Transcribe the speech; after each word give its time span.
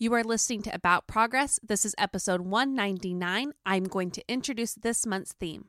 You 0.00 0.14
are 0.14 0.22
listening 0.22 0.62
to 0.62 0.72
About 0.72 1.08
Progress. 1.08 1.58
This 1.60 1.84
is 1.84 1.92
episode 1.98 2.42
199. 2.42 3.50
I'm 3.66 3.82
going 3.82 4.12
to 4.12 4.22
introduce 4.28 4.74
this 4.74 5.04
month's 5.04 5.32
theme. 5.32 5.64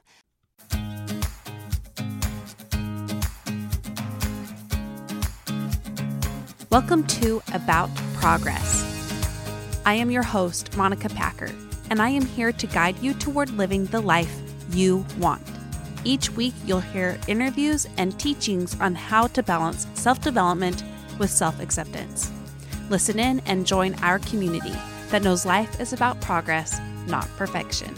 Welcome 6.69 7.07
to 7.07 7.41
About 7.55 7.89
Progress. 8.17 8.85
I 9.83 9.95
am 9.95 10.11
your 10.11 10.21
host, 10.21 10.77
Monica 10.77 11.09
Packer, 11.09 11.49
and 11.89 11.99
I 11.99 12.09
am 12.09 12.23
here 12.23 12.51
to 12.51 12.67
guide 12.67 12.99
you 12.99 13.15
toward 13.15 13.49
living 13.49 13.85
the 13.85 13.99
life 13.99 14.39
you 14.69 15.07
want. 15.17 15.41
Each 16.03 16.29
week, 16.29 16.53
you'll 16.67 16.81
hear 16.81 17.19
interviews 17.27 17.87
and 17.97 18.19
teachings 18.19 18.79
on 18.79 18.93
how 18.93 19.25
to 19.25 19.41
balance 19.41 19.87
self 19.95 20.21
development 20.21 20.83
with 21.17 21.31
self 21.31 21.59
acceptance. 21.59 22.31
Listen 22.89 23.19
in 23.19 23.39
and 23.45 23.67
join 23.67 23.93
our 24.01 24.19
community 24.19 24.73
that 25.09 25.21
knows 25.21 25.45
life 25.45 25.79
is 25.79 25.93
about 25.93 26.19
progress, 26.21 26.79
not 27.07 27.27
perfection. 27.37 27.95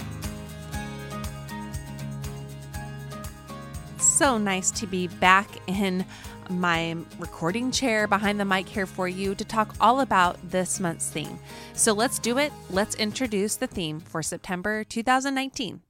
So 3.98 4.38
nice 4.38 4.70
to 4.72 4.88
be 4.88 5.08
back 5.08 5.50
in 5.68 6.06
my 6.50 6.98
recording 7.20 7.72
chair 7.72 8.08
behind 8.08 8.40
the 8.40 8.46
mic 8.46 8.68
here 8.68 8.86
for 8.86 9.08
you 9.08 9.34
to 9.36 9.46
talk 9.46 9.74
all 9.80 10.02
about 10.02 10.38
this 10.50 10.80
month's 10.80 11.10
theme. 11.10 11.40
So 11.74 11.94
let's 11.94 12.20
do 12.20 12.38
it. 12.38 12.52
Let's 12.70 12.96
introduce 12.96 13.56
the 13.56 13.68
theme 13.68 14.00
for 14.00 14.22
September 14.22 14.84
2019. 14.84 15.82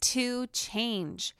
To 0.00 0.46
change. 0.48 1.34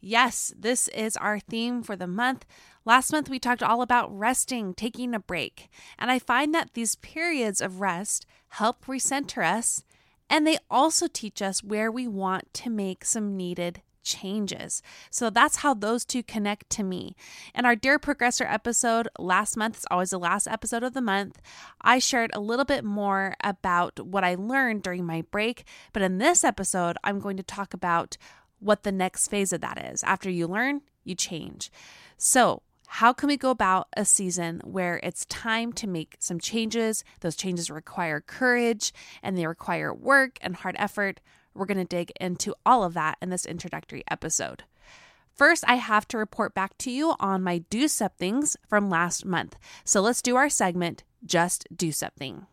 Yes, 0.00 0.52
this 0.56 0.88
is 0.88 1.16
our 1.16 1.40
theme 1.40 1.82
for 1.82 1.96
the 1.96 2.06
month. 2.06 2.44
Last 2.84 3.12
month, 3.12 3.28
we 3.28 3.38
talked 3.38 3.62
all 3.62 3.82
about 3.82 4.16
resting, 4.16 4.74
taking 4.74 5.14
a 5.14 5.18
break. 5.18 5.68
And 5.98 6.10
I 6.10 6.18
find 6.18 6.54
that 6.54 6.74
these 6.74 6.94
periods 6.94 7.60
of 7.60 7.80
rest 7.80 8.24
help 8.50 8.86
recenter 8.86 9.44
us, 9.44 9.84
and 10.30 10.46
they 10.46 10.58
also 10.70 11.06
teach 11.06 11.42
us 11.42 11.64
where 11.64 11.90
we 11.90 12.06
want 12.06 12.52
to 12.54 12.70
make 12.70 13.04
some 13.04 13.36
needed 13.36 13.82
changes. 14.08 14.82
So 15.10 15.28
that's 15.30 15.56
how 15.56 15.74
those 15.74 16.04
two 16.04 16.22
connect 16.22 16.70
to 16.70 16.82
me. 16.82 17.14
In 17.54 17.66
our 17.66 17.76
Dear 17.76 17.98
Progressor 17.98 18.50
episode 18.50 19.08
last 19.18 19.56
month, 19.56 19.76
it's 19.76 19.86
always 19.90 20.10
the 20.10 20.18
last 20.18 20.48
episode 20.48 20.82
of 20.82 20.94
the 20.94 21.02
month, 21.02 21.40
I 21.82 21.98
shared 21.98 22.30
a 22.34 22.40
little 22.40 22.64
bit 22.64 22.84
more 22.84 23.36
about 23.44 24.00
what 24.00 24.24
I 24.24 24.34
learned 24.34 24.82
during 24.82 25.04
my 25.04 25.22
break. 25.30 25.64
But 25.92 26.02
in 26.02 26.18
this 26.18 26.42
episode, 26.42 26.96
I'm 27.04 27.20
going 27.20 27.36
to 27.36 27.42
talk 27.42 27.74
about 27.74 28.16
what 28.60 28.82
the 28.82 28.92
next 28.92 29.28
phase 29.28 29.52
of 29.52 29.60
that 29.60 29.84
is. 29.92 30.02
After 30.02 30.30
you 30.30 30.46
learn, 30.46 30.80
you 31.04 31.14
change. 31.14 31.70
So, 32.16 32.62
how 32.90 33.12
can 33.12 33.28
we 33.28 33.36
go 33.36 33.50
about 33.50 33.88
a 33.98 34.06
season 34.06 34.62
where 34.64 34.98
it's 35.02 35.26
time 35.26 35.74
to 35.74 35.86
make 35.86 36.16
some 36.20 36.40
changes? 36.40 37.04
Those 37.20 37.36
changes 37.36 37.70
require 37.70 38.22
courage 38.22 38.94
and 39.22 39.36
they 39.36 39.46
require 39.46 39.92
work 39.92 40.38
and 40.40 40.56
hard 40.56 40.74
effort. 40.78 41.20
We're 41.54 41.66
going 41.66 41.78
to 41.78 41.84
dig 41.84 42.12
into 42.20 42.54
all 42.64 42.84
of 42.84 42.94
that 42.94 43.18
in 43.20 43.30
this 43.30 43.46
introductory 43.46 44.04
episode. 44.10 44.64
First, 45.34 45.64
I 45.68 45.76
have 45.76 46.08
to 46.08 46.18
report 46.18 46.54
back 46.54 46.76
to 46.78 46.90
you 46.90 47.14
on 47.20 47.44
my 47.44 47.58
do 47.70 47.86
somethings 47.86 48.56
from 48.68 48.90
last 48.90 49.24
month. 49.24 49.56
So 49.84 50.00
let's 50.00 50.20
do 50.22 50.36
our 50.36 50.48
segment, 50.48 51.04
Just 51.24 51.66
Do 51.74 51.92
Something. 51.92 52.46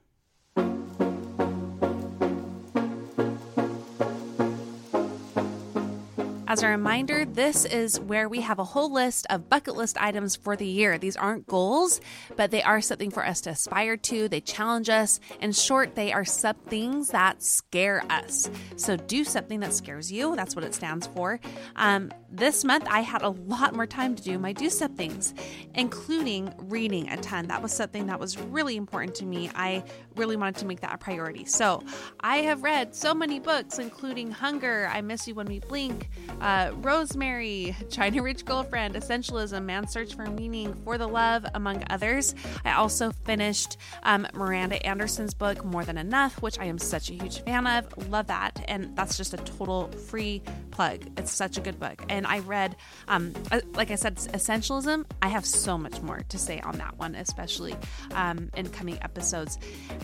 As 6.56 6.64
a 6.64 6.70
reminder, 6.70 7.26
this 7.26 7.66
is 7.66 8.00
where 8.00 8.30
we 8.30 8.40
have 8.40 8.60
a 8.60 8.64
whole 8.64 8.90
list 8.90 9.28
of 9.30 9.50
bucket 9.50 9.76
list 9.76 9.98
items 10.02 10.38
for 10.38 10.56
the 10.56 10.66
year. 10.66 10.98
These 10.98 11.18
aren't 11.18 11.48
goals, 11.48 12.00
but 12.38 12.50
they 12.50 12.64
are 12.64 12.80
something 12.80 13.12
for 13.12 13.26
us 13.26 13.42
to 13.42 13.50
aspire 13.50 13.98
to. 13.98 14.30
They 14.30 14.40
challenge 14.40 14.88
us. 14.88 15.20
In 15.42 15.52
short, 15.52 15.96
they 15.96 16.14
are 16.14 16.24
sub 16.24 16.56
things 16.68 17.10
that 17.10 17.44
scare 17.44 18.06
us. 18.10 18.50
So 18.78 18.96
do 18.96 19.26
something 19.26 19.60
that 19.60 19.74
scares 19.74 20.10
you. 20.10 20.34
That's 20.38 20.56
what 20.56 20.64
it 20.64 20.74
stands 20.74 21.08
for. 21.08 21.42
Um, 21.76 22.14
this 22.32 22.64
month, 22.64 22.86
I 22.90 23.02
had 23.02 23.22
a 23.22 23.30
lot 23.30 23.76
more 23.76 23.86
time 23.86 24.16
to 24.16 24.24
do 24.24 24.40
my 24.40 24.54
do 24.54 24.70
somethings, 24.70 25.34
including 25.74 26.54
reading 26.58 27.10
a 27.10 27.18
ton. 27.18 27.48
That 27.48 27.62
was 27.62 27.74
something 27.74 28.06
that 28.06 28.18
was 28.18 28.38
really 28.38 28.78
important 28.78 29.16
to 29.16 29.26
me. 29.26 29.52
I 29.56 29.84
really 30.16 30.38
wanted 30.38 30.56
to 30.58 30.66
make 30.66 30.80
that 30.82 30.94
a 30.94 30.98
priority. 30.98 31.44
So 31.44 31.84
I 32.22 32.38
have 32.38 32.64
read 32.64 32.96
so 32.96 33.14
many 33.14 33.42
books, 33.42 33.78
including 33.78 34.32
Hunger, 34.32 34.90
I 34.90 35.02
Miss 35.02 35.28
You 35.28 35.36
When 35.36 35.48
We 35.48 35.60
Blink 35.60 36.10
uh, 36.46 36.70
Rosemary, 36.76 37.76
China 37.90 38.22
Rich 38.22 38.46
Girlfriend, 38.46 38.94
Essentialism, 38.94 39.66
Man's 39.66 39.92
Search 39.92 40.14
for 40.14 40.28
Meaning, 40.28 40.76
For 40.84 41.00
the 41.00 41.08
Love, 41.08 41.44
among 41.56 41.84
others. 41.90 42.36
I 42.64 42.74
also 42.74 43.10
finished 43.26 43.78
um, 44.04 44.28
Miranda 44.36 44.86
Anderson's 44.86 45.34
book, 45.34 45.66
More 45.66 45.84
Than 45.84 45.98
Enough, 45.98 46.40
which 46.44 46.60
I 46.60 46.66
am 46.66 46.78
such 46.78 47.10
a 47.10 47.14
huge 47.14 47.40
fan 47.40 47.66
of. 47.66 48.10
Love 48.12 48.28
that. 48.28 48.64
And 48.68 48.96
that's 48.96 49.18
just 49.18 49.34
a 49.34 49.38
total 49.38 49.88
free 49.88 50.44
plug. 50.70 51.08
It's 51.18 51.32
such 51.32 51.58
a 51.58 51.62
good 51.62 51.80
book. 51.80 52.04
And 52.10 52.28
I 52.28 52.40
read, 52.40 52.76
um, 53.08 53.34
uh, 53.50 53.62
like 53.74 53.90
I 53.90 53.96
said, 53.96 54.18
Essentialism. 54.18 55.06
I 55.24 55.30
have 55.30 55.48
so 55.48 55.80
much 55.80 56.00
more 56.04 56.22
to 56.30 56.38
say 56.38 56.60
on 56.60 56.78
that 56.78 56.96
one, 57.00 57.16
especially 57.16 57.76
um, 58.14 58.52
in 58.56 58.70
coming 58.70 59.00
episodes. 59.02 59.58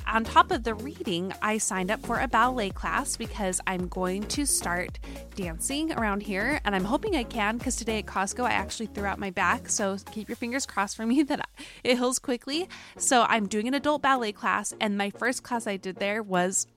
On 0.07 0.23
top 0.23 0.49
of 0.49 0.63
the 0.63 0.73
reading, 0.73 1.33
I 1.43 1.59
signed 1.59 1.91
up 1.91 2.03
for 2.03 2.19
a 2.19 2.27
ballet 2.27 2.71
class 2.71 3.15
because 3.15 3.61
I'm 3.67 3.87
going 3.89 4.23
to 4.23 4.47
start 4.47 4.97
dancing 5.35 5.91
around 5.91 6.20
here, 6.21 6.59
and 6.65 6.75
I'm 6.75 6.85
hoping 6.85 7.15
I 7.15 7.23
can 7.23 7.57
because 7.57 7.75
today 7.75 7.99
at 7.99 8.05
Costco 8.05 8.45
I 8.45 8.51
actually 8.51 8.87
threw 8.87 9.05
out 9.05 9.19
my 9.19 9.29
back. 9.29 9.69
So 9.69 9.97
keep 10.11 10.29
your 10.29 10.35
fingers 10.35 10.65
crossed 10.65 10.95
for 10.95 11.05
me 11.05 11.23
that 11.29 11.47
it 11.83 11.97
heals 11.97 12.19
quickly. 12.19 12.69
So 12.97 13.25
I'm 13.27 13.47
doing 13.47 13.67
an 13.67 13.73
adult 13.73 14.01
ballet 14.01 14.31
class, 14.31 14.73
and 14.79 14.97
my 14.97 15.09
first 15.11 15.43
class 15.43 15.67
I 15.67 15.77
did 15.77 15.97
there 15.97 16.23
was 16.23 16.67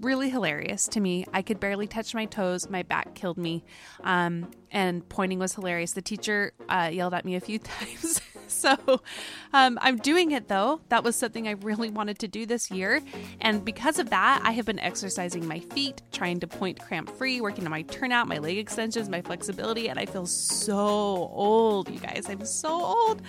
really 0.00 0.30
hilarious 0.30 0.88
to 0.88 1.00
me. 1.00 1.24
I 1.32 1.42
could 1.42 1.60
barely 1.60 1.86
touch 1.86 2.14
my 2.14 2.26
toes. 2.26 2.68
My 2.68 2.82
back 2.82 3.14
killed 3.14 3.38
me. 3.38 3.64
Um, 4.02 4.50
and 4.70 5.08
pointing 5.08 5.38
was 5.38 5.54
hilarious. 5.54 5.92
The 5.92 6.02
teacher 6.02 6.52
uh, 6.68 6.90
yelled 6.92 7.14
at 7.14 7.24
me 7.24 7.36
a 7.36 7.40
few 7.40 7.58
times. 7.60 8.20
so 8.48 8.76
um, 9.52 9.78
I'm 9.80 9.96
doing 9.96 10.32
it 10.32 10.48
though. 10.48 10.80
That 10.88 11.04
was 11.04 11.16
something 11.16 11.48
I 11.48 11.52
really 11.52 11.90
wanted 11.90 12.18
to 12.20 12.28
do 12.28 12.46
this 12.46 12.70
year. 12.70 13.00
And 13.40 13.64
because 13.64 13.98
of 13.98 14.10
that, 14.10 14.40
I 14.44 14.52
have 14.52 14.66
been 14.66 14.78
exercising 14.78 15.46
my 15.46 15.60
feet, 15.60 16.02
trying 16.12 16.40
to 16.40 16.46
point 16.46 16.80
cramp 16.80 17.10
free, 17.10 17.40
working 17.40 17.64
on 17.64 17.70
my 17.70 17.82
turnout, 17.82 18.28
my 18.28 18.38
leg 18.38 18.58
extensions, 18.58 19.08
my 19.08 19.22
flexibility. 19.22 19.88
And 19.88 19.98
I 19.98 20.06
feel 20.06 20.26
so 20.26 20.76
old, 20.76 21.88
you 21.90 21.98
guys. 21.98 22.26
I'm 22.28 22.44
so 22.44 22.70
old. 22.70 23.22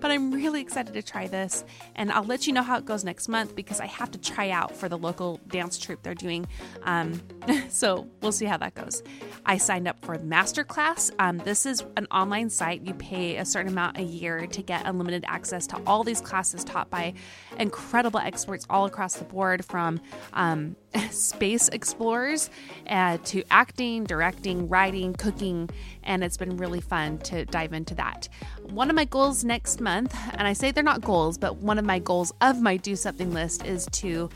But 0.00 0.10
I'm 0.10 0.32
really 0.32 0.60
excited 0.60 0.94
to 0.94 1.02
try 1.02 1.26
this. 1.26 1.64
And 1.94 2.10
I'll 2.12 2.24
let 2.24 2.46
you 2.46 2.52
know 2.52 2.62
how 2.62 2.78
it 2.78 2.84
goes 2.84 3.04
next 3.04 3.28
month 3.28 3.54
because 3.54 3.80
I 3.80 3.86
have 3.86 4.10
to 4.12 4.18
try 4.18 4.50
out 4.50 4.74
for 4.76 4.88
the 4.88 4.98
local 4.98 5.40
dance 5.48 5.78
troupe 5.78 6.02
they're 6.02 6.14
doing. 6.14 6.46
Um, 6.82 7.20
so 7.68 8.08
we'll 8.20 8.32
see 8.32 8.46
how 8.46 8.56
that 8.58 8.74
goes. 8.74 9.02
I 9.46 9.58
signed 9.58 9.88
up 9.88 10.04
for 10.04 10.16
Masterclass. 10.18 11.10
Um, 11.18 11.38
this 11.38 11.66
is 11.66 11.84
an 11.96 12.06
online 12.10 12.50
site. 12.50 12.82
You 12.82 12.94
pay 12.94 13.36
a 13.36 13.44
certain 13.44 13.72
amount 13.72 13.98
a 13.98 14.02
year 14.02 14.46
to 14.46 14.61
get 14.62 14.86
unlimited 14.86 15.24
access 15.26 15.66
to 15.68 15.80
all 15.86 16.04
these 16.04 16.20
classes 16.20 16.64
taught 16.64 16.90
by 16.90 17.14
incredible 17.58 18.20
experts 18.20 18.66
all 18.70 18.86
across 18.86 19.16
the 19.16 19.24
board 19.24 19.64
from 19.64 20.00
um, 20.32 20.76
space 21.10 21.68
explorers 21.68 22.50
uh, 22.88 23.18
to 23.24 23.42
acting, 23.50 24.04
directing, 24.04 24.68
writing, 24.68 25.12
cooking, 25.14 25.68
and 26.02 26.22
it's 26.24 26.36
been 26.36 26.56
really 26.56 26.80
fun 26.80 27.18
to 27.18 27.44
dive 27.46 27.72
into 27.72 27.94
that. 27.94 28.28
One 28.62 28.90
of 28.90 28.96
my 28.96 29.04
goals 29.04 29.44
next 29.44 29.80
month, 29.80 30.14
and 30.32 30.46
I 30.46 30.52
say 30.52 30.70
they're 30.70 30.82
not 30.82 31.02
goals, 31.02 31.38
but 31.38 31.56
one 31.56 31.78
of 31.78 31.84
my 31.84 31.98
goals 31.98 32.32
of 32.40 32.60
my 32.60 32.76
do 32.76 32.96
something 32.96 33.32
list 33.32 33.64
is 33.64 33.86
to 33.92 34.30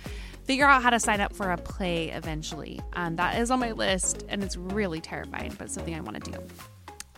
figure 0.45 0.67
out 0.67 0.83
how 0.83 0.91
to 0.91 1.01
sign 1.01 1.21
up 1.21 1.35
for 1.35 1.51
a 1.51 1.57
play 1.57 2.11
eventually. 2.11 2.81
Um, 2.93 3.17
that 3.17 3.41
is 3.41 3.51
on 3.51 3.59
my 3.59 3.73
list, 3.73 4.25
and 4.29 4.43
it's 4.43 4.57
really 4.57 5.01
terrifying, 5.01 5.55
but 5.59 5.71
something 5.71 5.95
I 5.95 6.01
want 6.01 6.25
to 6.25 6.31
do. 6.33 6.39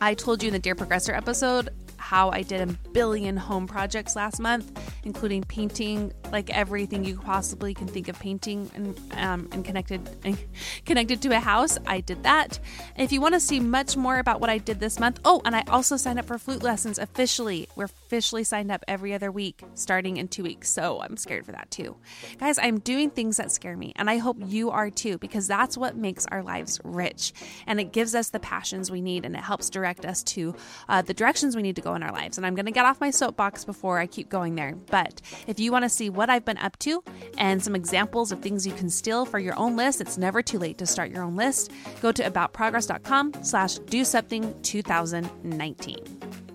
I 0.01 0.15
told 0.15 0.43
you 0.43 0.49
in 0.49 0.53
the 0.53 0.59
Dear 0.59 0.75
Progressor 0.75 1.17
episode 1.17 1.71
how 1.99 2.31
I 2.31 2.43
did 2.43 2.69
a 2.69 2.73
billion 2.93 3.37
home 3.37 3.67
projects 3.67 4.17
last 4.17 4.41
month, 4.41 4.81
including 5.05 5.43
painting 5.45 6.13
like 6.33 6.51
everything 6.51 7.05
you 7.05 7.19
possibly 7.19 7.75
can 7.75 7.87
think 7.87 8.09
of 8.09 8.19
painting 8.19 8.71
and, 8.75 9.01
um, 9.13 9.49
and 9.53 9.65
connected 9.65 10.09
and 10.25 10.39
connected 10.87 11.23
to 11.23 11.31
a 11.31 11.41
house. 11.41 11.79
I 11.87 12.01
did 12.01 12.23
that. 12.23 12.59
If 12.97 13.13
you 13.13 13.21
want 13.21 13.35
to 13.35 13.41
see 13.41 13.61
much 13.61 13.97
more 13.97 14.19
about 14.19 14.41
what 14.41 14.51
I 14.51 14.59
did 14.59 14.81
this 14.81 14.99
month, 14.99 15.21
oh, 15.25 15.43
and 15.45 15.55
I 15.55 15.65
also 15.69 15.97
signed 15.97 16.19
up 16.19 16.27
for 16.27 16.39
flute 16.39 16.63
lessons 16.63 16.99
officially. 16.99 17.69
We're 17.77 17.85
officially 17.85 18.45
signed 18.45 18.71
up 18.71 18.85
every 18.89 19.15
other 19.15 19.31
week 19.31 19.63
starting 19.75 20.17
in 20.17 20.29
two 20.29 20.43
weeks. 20.43 20.71
So 20.71 21.01
I'm 21.01 21.17
scared 21.17 21.47
for 21.47 21.53
that 21.53 21.71
too. 21.71 21.97
Guys, 22.39 22.59
I'm 22.59 22.79
doing 22.81 23.11
things 23.11 23.37
that 23.37 23.51
scare 23.53 23.77
me, 23.77 23.93
and 23.97 24.09
I 24.09 24.19
hope 24.19 24.37
you 24.41 24.71
are 24.71 24.91
too, 24.91 25.19
because 25.19 25.47
that's 25.47 25.77
what 25.77 25.97
makes 25.97 26.27
our 26.27 26.43
lives 26.43 26.81
rich 26.85 27.33
and 27.67 27.81
it 27.81 27.93
gives 27.93 28.15
us 28.15 28.31
the 28.31 28.41
passions 28.41 28.91
we 28.91 29.01
need 29.01 29.25
and 29.25 29.35
it 29.35 29.43
helps 29.43 29.71
direct 29.71 30.05
us 30.05 30.23
to 30.23 30.55
uh, 30.89 31.03
the 31.03 31.15
directions 31.15 31.57
we 31.57 31.63
need 31.63 31.77
to 31.77 31.83
go 31.83 31.88
in 31.95 32.03
our 32.03 32.13
lives. 32.13 32.37
And 32.37 32.47
I'm 32.47 32.55
going 32.55 32.67
to 32.67 32.73
get 32.73 32.85
off 32.85 33.01
my 33.01 33.11
soapbox 33.11 33.65
before 33.65 33.99
I 33.99 34.07
keep 34.07 34.29
going 34.29 34.55
there. 34.55 34.75
But 34.91 35.21
if 35.47 35.59
you 35.61 35.73
want 35.73 35.85
to 35.85 35.89
see 35.89 36.11
what 36.11 36.31
I've 36.31 36.45
been 36.45 36.59
up 36.59 36.79
to 36.81 37.03
and 37.37 37.63
some 37.63 37.75
examples 37.75 38.33
of 38.33 38.41
things 38.41 38.67
you 38.67 38.73
can 38.73 38.91
steal 38.91 39.25
for 39.25 39.39
your 39.39 39.59
own 39.59 39.77
list, 39.77 40.01
it's 40.01 40.19
never 40.19 40.43
too 40.43 40.59
late 40.59 40.79
to 40.79 40.87
start 40.87 41.11
your 41.11 41.23
own 41.23 41.37
list. 41.37 41.71
Go 42.01 42.13
to 42.13 42.23
aboutprogress.com 42.23 43.35
slash 43.43 43.79
do 43.79 44.05
something 44.05 44.55
2019. 44.63 46.48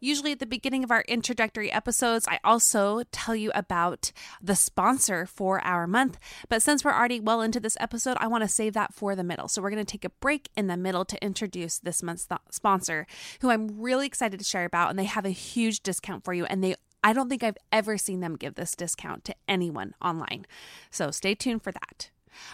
Usually, 0.00 0.32
at 0.32 0.38
the 0.38 0.46
beginning 0.46 0.84
of 0.84 0.90
our 0.90 1.02
introductory 1.08 1.72
episodes, 1.72 2.26
I 2.28 2.38
also 2.44 3.02
tell 3.10 3.34
you 3.34 3.50
about 3.54 4.12
the 4.40 4.54
sponsor 4.54 5.26
for 5.26 5.60
our 5.64 5.86
month. 5.86 6.18
But 6.48 6.62
since 6.62 6.84
we're 6.84 6.94
already 6.94 7.18
well 7.18 7.40
into 7.40 7.58
this 7.58 7.76
episode, 7.80 8.16
I 8.20 8.28
want 8.28 8.42
to 8.44 8.48
save 8.48 8.74
that 8.74 8.94
for 8.94 9.16
the 9.16 9.24
middle. 9.24 9.48
So, 9.48 9.60
we're 9.60 9.70
going 9.70 9.84
to 9.84 9.90
take 9.90 10.04
a 10.04 10.10
break 10.10 10.50
in 10.56 10.68
the 10.68 10.76
middle 10.76 11.04
to 11.04 11.24
introduce 11.24 11.78
this 11.78 12.02
month's 12.02 12.26
th- 12.26 12.40
sponsor, 12.50 13.06
who 13.40 13.50
I'm 13.50 13.80
really 13.80 14.06
excited 14.06 14.38
to 14.38 14.44
share 14.44 14.64
about. 14.64 14.90
And 14.90 14.98
they 14.98 15.04
have 15.04 15.24
a 15.24 15.30
huge 15.30 15.82
discount 15.82 16.24
for 16.24 16.32
you. 16.32 16.44
And 16.44 16.62
they 16.62 16.76
I 17.02 17.12
don't 17.12 17.28
think 17.28 17.42
I've 17.42 17.58
ever 17.70 17.96
seen 17.96 18.20
them 18.20 18.36
give 18.36 18.54
this 18.54 18.74
discount 18.74 19.24
to 19.24 19.34
anyone 19.48 19.94
online. 20.02 20.46
So, 20.90 21.10
stay 21.10 21.34
tuned 21.34 21.62
for 21.62 21.72
that. 21.72 22.10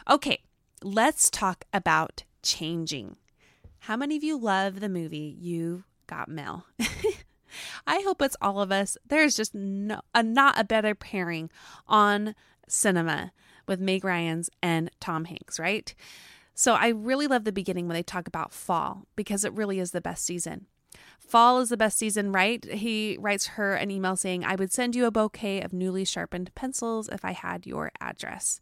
Okay, 0.09 0.41
let's 0.83 1.31
talk 1.31 1.65
about 1.73 2.25
changing. 2.43 3.17
How 3.81 3.97
many 3.97 4.17
of 4.17 4.25
you 4.25 4.39
love 4.39 4.81
the 4.81 4.89
movie 4.89 5.37
You 5.39 5.85
Got 6.07 6.29
Mail? 6.29 6.67
I 7.87 8.01
hope 8.01 8.23
it's 8.23 8.37
all 8.41 8.61
of 8.61 8.73
us. 8.73 8.97
There's 9.07 9.37
just 9.37 9.55
no, 9.55 10.01
a, 10.15 10.23
not 10.23 10.59
a 10.59 10.65
better 10.65 10.95
pairing 10.95 11.51
on 11.87 12.35
cinema 12.69 13.33
with 13.67 13.81
Meg 13.81 14.05
Ryan's 14.05 14.51
and 14.63 14.91
Tom 15.01 15.25
Hanks, 15.25 15.59
right? 15.59 15.95
So 16.55 16.75
I 16.75 16.89
really 16.89 17.27
love 17.27 17.45
the 17.45 17.53
beginning 17.53 17.89
when 17.89 17.95
they 17.95 18.03
talk 18.03 18.29
about 18.29 18.53
fall 18.53 19.07
because 19.17 19.45
it 19.45 19.53
really 19.53 19.81
is 19.81 19.91
the 19.91 20.01
best 20.01 20.25
season. 20.25 20.67
Fall 21.19 21.59
is 21.61 21.71
the 21.71 21.77
best 21.77 21.99
season, 21.99 22.33
right? 22.33 22.65
He 22.65 23.17
writes 23.19 23.47
her 23.49 23.75
an 23.75 23.91
email 23.91 24.15
saying, 24.15 24.45
I 24.45 24.55
would 24.55 24.73
send 24.73 24.95
you 24.95 25.07
a 25.07 25.11
bouquet 25.11 25.63
of 25.63 25.73
newly 25.73 26.05
sharpened 26.05 26.55
pencils 26.55 27.09
if 27.09 27.25
I 27.25 27.33
had 27.33 27.67
your 27.67 27.91
address. 28.01 28.61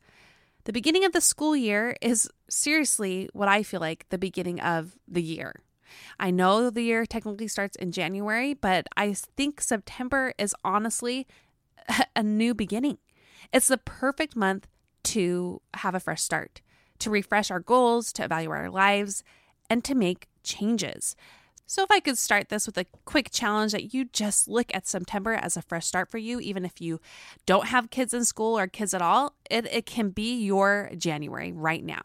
The 0.64 0.72
beginning 0.72 1.04
of 1.04 1.12
the 1.12 1.20
school 1.20 1.56
year 1.56 1.96
is 2.00 2.30
seriously 2.48 3.28
what 3.32 3.48
I 3.48 3.64
feel 3.64 3.80
like 3.80 4.06
the 4.10 4.18
beginning 4.18 4.60
of 4.60 4.96
the 5.08 5.22
year, 5.22 5.56
I 6.18 6.30
know 6.30 6.70
the 6.70 6.82
year 6.82 7.06
technically 7.06 7.48
starts 7.48 7.76
in 7.76 7.92
January, 7.92 8.54
but 8.54 8.86
I 8.96 9.14
think 9.14 9.60
September 9.60 10.34
is 10.38 10.54
honestly 10.64 11.26
a 12.16 12.22
new 12.22 12.54
beginning. 12.54 12.98
It's 13.52 13.68
the 13.68 13.78
perfect 13.78 14.36
month 14.36 14.68
to 15.04 15.60
have 15.74 15.94
a 15.94 16.00
fresh 16.00 16.22
start, 16.22 16.60
to 17.00 17.10
refresh 17.10 17.50
our 17.50 17.60
goals, 17.60 18.12
to 18.14 18.24
evaluate 18.24 18.60
our 18.60 18.70
lives, 18.70 19.24
and 19.68 19.84
to 19.84 19.94
make 19.94 20.28
changes. 20.42 21.16
So, 21.66 21.82
if 21.82 21.90
I 21.90 22.00
could 22.00 22.18
start 22.18 22.50
this 22.50 22.66
with 22.66 22.76
a 22.76 22.84
quick 23.06 23.30
challenge 23.30 23.72
that 23.72 23.94
you 23.94 24.04
just 24.04 24.46
look 24.46 24.70
at 24.74 24.86
September 24.86 25.32
as 25.32 25.56
a 25.56 25.62
fresh 25.62 25.86
start 25.86 26.10
for 26.10 26.18
you, 26.18 26.38
even 26.38 26.66
if 26.66 26.80
you 26.80 27.00
don't 27.46 27.68
have 27.68 27.88
kids 27.88 28.12
in 28.12 28.24
school 28.26 28.58
or 28.58 28.66
kids 28.66 28.92
at 28.92 29.00
all, 29.00 29.36
it, 29.50 29.66
it 29.72 29.86
can 29.86 30.10
be 30.10 30.34
your 30.34 30.90
January 30.98 31.50
right 31.50 31.82
now. 31.82 32.02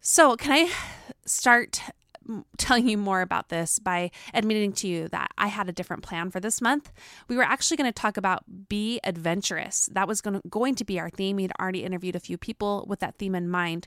So, 0.00 0.36
can 0.36 0.52
I 0.52 0.70
start 1.24 1.80
telling 2.58 2.88
you 2.88 2.98
more 2.98 3.20
about 3.20 3.48
this 3.48 3.78
by 3.78 4.10
admitting 4.34 4.72
to 4.72 4.88
you 4.88 5.08
that 5.08 5.30
I 5.38 5.48
had 5.48 5.68
a 5.68 5.72
different 5.72 6.02
plan 6.02 6.30
for 6.30 6.40
this 6.40 6.60
month. 6.60 6.92
We 7.28 7.36
were 7.36 7.42
actually 7.42 7.76
going 7.76 7.92
to 7.92 8.00
talk 8.00 8.16
about 8.16 8.68
be 8.68 9.00
adventurous. 9.04 9.88
That 9.92 10.08
was 10.08 10.20
going 10.20 10.40
to, 10.40 10.48
going 10.48 10.74
to 10.76 10.84
be 10.84 10.98
our 10.98 11.10
theme. 11.10 11.36
We'd 11.36 11.52
already 11.60 11.84
interviewed 11.84 12.16
a 12.16 12.20
few 12.20 12.38
people 12.38 12.84
with 12.88 13.00
that 13.00 13.16
theme 13.16 13.34
in 13.34 13.48
mind, 13.48 13.86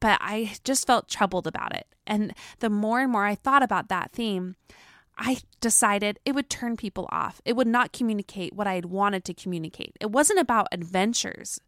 but 0.00 0.18
I 0.20 0.54
just 0.64 0.86
felt 0.86 1.08
troubled 1.08 1.46
about 1.46 1.74
it. 1.74 1.86
And 2.06 2.34
the 2.60 2.70
more 2.70 3.00
and 3.00 3.10
more 3.10 3.24
I 3.24 3.34
thought 3.34 3.62
about 3.62 3.88
that 3.88 4.12
theme, 4.12 4.56
I 5.16 5.38
decided 5.60 6.18
it 6.24 6.34
would 6.34 6.50
turn 6.50 6.76
people 6.76 7.08
off. 7.10 7.40
It 7.44 7.54
would 7.54 7.68
not 7.68 7.92
communicate 7.92 8.52
what 8.52 8.66
I 8.66 8.74
had 8.74 8.86
wanted 8.86 9.24
to 9.26 9.34
communicate. 9.34 9.96
It 10.00 10.10
wasn't 10.10 10.40
about 10.40 10.68
adventures 10.72 11.60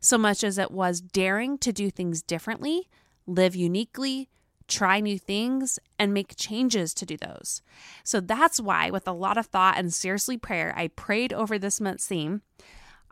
so 0.00 0.18
much 0.18 0.44
as 0.44 0.58
it 0.58 0.70
was 0.70 1.00
daring 1.00 1.56
to 1.58 1.72
do 1.72 1.90
things 1.90 2.22
differently, 2.22 2.88
live 3.26 3.56
uniquely, 3.56 4.28
try 4.70 5.00
new 5.00 5.18
things 5.18 5.78
and 5.98 6.14
make 6.14 6.36
changes 6.36 6.94
to 6.94 7.04
do 7.04 7.16
those. 7.16 7.60
So 8.04 8.20
that's 8.20 8.60
why, 8.60 8.90
with 8.90 9.06
a 9.06 9.12
lot 9.12 9.36
of 9.36 9.46
thought 9.46 9.76
and 9.76 9.92
seriously 9.92 10.38
prayer, 10.38 10.72
I 10.76 10.88
prayed 10.88 11.32
over 11.32 11.58
this 11.58 11.80
month's 11.80 12.06
theme. 12.06 12.42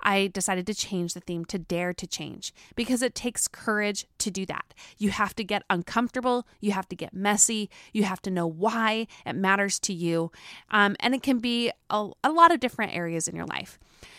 I 0.01 0.29
decided 0.29 0.67
to 0.69 0.75
change 0.75 1.15
the 1.15 1.21
theme 1.21 1.45
to 1.47 1.59
dare 1.59 1.93
to 1.93 2.07
change 2.07 2.55
because 2.77 3.03
it 3.03 3.17
takes 3.17 3.49
courage 3.49 4.07
to 4.19 4.31
do 4.31 4.47
that. 4.47 4.73
You 4.97 5.11
have 5.11 5.35
to 5.35 5.45
get 5.45 5.65
uncomfortable, 5.69 6.47
you 6.61 6.71
have 6.71 6.89
to 6.91 6.97
get 6.97 7.13
messy, 7.13 7.69
you 7.93 8.05
have 8.05 8.23
to 8.23 8.31
know 8.31 8.47
why 8.47 9.09
it 9.27 9.35
matters 9.35 9.81
to 9.81 9.93
you. 9.93 10.31
Um, 10.71 10.95
and 11.01 11.15
it 11.15 11.23
can 11.25 11.39
be 11.39 11.73
a, 11.91 12.11
a 12.23 12.31
lot 12.31 12.53
of 12.53 12.61
different 12.61 12.95
areas 12.95 13.27
in 13.27 13.35
your 13.35 13.47
life. 13.47 13.79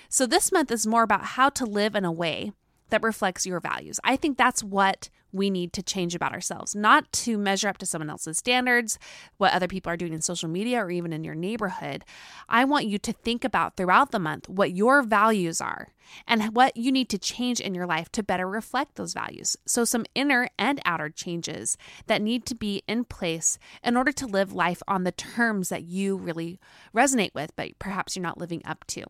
So 0.09 0.25
this 0.25 0.51
month 0.51 0.69
is 0.69 0.85
more 0.85 1.03
about 1.03 1.23
how 1.23 1.49
to 1.49 1.65
live 1.65 1.95
in 1.95 2.03
a 2.03 2.11
way 2.11 2.51
that 2.89 3.03
reflects 3.03 3.45
your 3.45 3.59
values. 3.59 3.99
I 4.03 4.15
think 4.15 4.37
that's 4.37 4.63
what 4.63 5.09
we 5.31 5.49
need 5.49 5.73
to 5.73 5.83
change 5.83 6.15
about 6.15 6.33
ourselves, 6.33 6.75
not 6.75 7.11
to 7.11 7.37
measure 7.37 7.67
up 7.67 7.77
to 7.79 7.85
someone 7.85 8.09
else's 8.09 8.37
standards, 8.37 8.97
what 9.37 9.53
other 9.53 9.67
people 9.67 9.91
are 9.91 9.97
doing 9.97 10.13
in 10.13 10.21
social 10.21 10.49
media 10.49 10.83
or 10.83 10.91
even 10.91 11.13
in 11.13 11.23
your 11.23 11.35
neighborhood. 11.35 12.03
I 12.47 12.65
want 12.65 12.87
you 12.87 12.97
to 12.99 13.13
think 13.13 13.43
about 13.43 13.77
throughout 13.77 14.11
the 14.11 14.19
month 14.19 14.49
what 14.49 14.71
your 14.71 15.01
values 15.01 15.61
are 15.61 15.89
and 16.27 16.55
what 16.55 16.75
you 16.75 16.91
need 16.91 17.09
to 17.09 17.17
change 17.17 17.59
in 17.59 17.75
your 17.75 17.85
life 17.85 18.11
to 18.13 18.23
better 18.23 18.47
reflect 18.47 18.95
those 18.95 19.13
values. 19.13 19.55
So, 19.65 19.85
some 19.85 20.05
inner 20.15 20.49
and 20.57 20.81
outer 20.85 21.09
changes 21.09 21.77
that 22.07 22.21
need 22.21 22.45
to 22.47 22.55
be 22.55 22.83
in 22.87 23.03
place 23.05 23.59
in 23.83 23.95
order 23.95 24.11
to 24.13 24.25
live 24.25 24.53
life 24.53 24.81
on 24.87 25.03
the 25.03 25.11
terms 25.11 25.69
that 25.69 25.83
you 25.83 26.17
really 26.17 26.59
resonate 26.95 27.33
with, 27.33 27.55
but 27.55 27.77
perhaps 27.79 28.15
you're 28.15 28.23
not 28.23 28.39
living 28.39 28.61
up 28.65 28.85
to. 28.87 29.03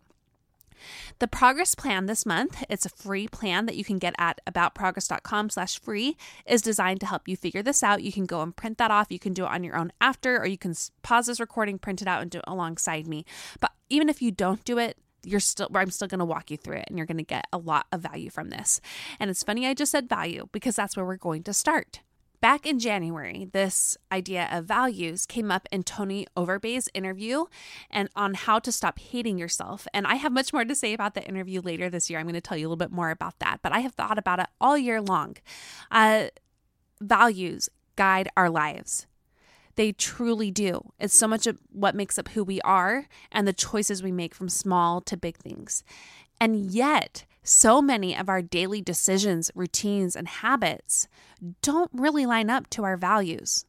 The 1.19 1.27
progress 1.27 1.75
plan 1.75 2.05
this 2.05 2.25
month, 2.25 2.63
it's 2.69 2.85
a 2.85 2.89
free 2.89 3.27
plan 3.27 3.65
that 3.65 3.75
you 3.75 3.83
can 3.83 3.99
get 3.99 4.15
at 4.17 4.39
aboutprogress.com 4.47 5.49
slash 5.49 5.79
free, 5.79 6.17
is 6.45 6.61
designed 6.61 6.99
to 7.01 7.05
help 7.05 7.27
you 7.27 7.35
figure 7.35 7.63
this 7.63 7.83
out. 7.83 8.03
You 8.03 8.11
can 8.11 8.25
go 8.25 8.41
and 8.41 8.55
print 8.55 8.77
that 8.77 8.91
off. 8.91 9.11
You 9.11 9.19
can 9.19 9.33
do 9.33 9.45
it 9.45 9.51
on 9.51 9.63
your 9.63 9.75
own 9.75 9.91
after, 10.01 10.37
or 10.37 10.45
you 10.45 10.57
can 10.57 10.73
pause 11.01 11.27
this 11.27 11.39
recording, 11.39 11.79
print 11.79 12.01
it 12.01 12.07
out, 12.07 12.21
and 12.21 12.31
do 12.31 12.39
it 12.39 12.45
alongside 12.47 13.07
me. 13.07 13.25
But 13.59 13.71
even 13.89 14.09
if 14.09 14.21
you 14.21 14.31
don't 14.31 14.63
do 14.63 14.77
it, 14.77 14.97
you're 15.23 15.39
still 15.39 15.69
I'm 15.75 15.91
still 15.91 16.07
going 16.07 16.19
to 16.19 16.25
walk 16.25 16.49
you 16.49 16.57
through 16.57 16.77
it 16.77 16.85
and 16.87 16.97
you're 16.97 17.05
going 17.05 17.17
to 17.17 17.23
get 17.23 17.45
a 17.51 17.57
lot 17.57 17.87
of 17.91 18.01
value 18.01 18.29
from 18.29 18.49
this. 18.49 18.79
And 19.19 19.29
it's 19.29 19.43
funny 19.43 19.67
I 19.67 19.73
just 19.73 19.91
said 19.91 20.07
value 20.07 20.47
because 20.51 20.75
that's 20.75 20.95
where 20.95 21.05
we're 21.05 21.17
going 21.17 21.43
to 21.43 21.53
start. 21.53 22.01
Back 22.41 22.65
in 22.65 22.79
January, 22.79 23.49
this 23.51 23.97
idea 24.13 24.47
of 24.49 24.63
values 24.63 25.25
came 25.25 25.51
up 25.51 25.67
in 25.73 25.83
Tony 25.83 26.25
Overbay's 26.37 26.87
interview 26.93 27.45
and 27.89 28.07
on 28.15 28.33
how 28.33 28.59
to 28.59 28.71
stop 28.71 28.97
hating 28.97 29.37
yourself. 29.37 29.87
And 29.93 30.07
I 30.07 30.15
have 30.15 30.31
much 30.31 30.53
more 30.53 30.63
to 30.63 30.73
say 30.75 30.93
about 30.93 31.15
the 31.15 31.23
interview 31.23 31.59
later 31.59 31.89
this 31.89 32.09
year. 32.09 32.17
I'm 32.17 32.25
going 32.25 32.35
to 32.35 32.41
tell 32.41 32.57
you 32.57 32.65
a 32.65 32.69
little 32.69 32.77
bit 32.77 32.91
more 32.91 33.09
about 33.09 33.39
that, 33.39 33.59
but 33.61 33.73
I 33.73 33.79
have 33.79 33.93
thought 33.93 34.17
about 34.17 34.39
it 34.39 34.47
all 34.61 34.77
year 34.77 35.01
long. 35.01 35.35
Uh, 35.91 36.27
values 37.01 37.67
guide 37.97 38.29
our 38.37 38.49
lives. 38.49 39.05
They 39.75 39.91
truly 39.91 40.49
do. 40.49 40.93
It's 40.97 41.17
so 41.17 41.27
much 41.27 41.45
of 41.45 41.59
what 41.71 41.95
makes 41.95 42.17
up 42.17 42.29
who 42.29 42.45
we 42.45 42.61
are 42.61 43.07
and 43.33 43.45
the 43.45 43.53
choices 43.53 44.01
we 44.01 44.13
make 44.13 44.33
from 44.33 44.47
small 44.47 45.01
to 45.01 45.17
big 45.17 45.37
things. 45.37 45.83
And 46.39 46.71
yet, 46.71 47.25
so 47.49 47.81
many 47.81 48.15
of 48.15 48.29
our 48.29 48.41
daily 48.41 48.81
decisions, 48.81 49.49
routines, 49.55 50.15
and 50.15 50.27
habits 50.27 51.07
don't 51.61 51.89
really 51.93 52.25
line 52.25 52.49
up 52.49 52.69
to 52.69 52.83
our 52.83 52.95
values. 52.95 53.65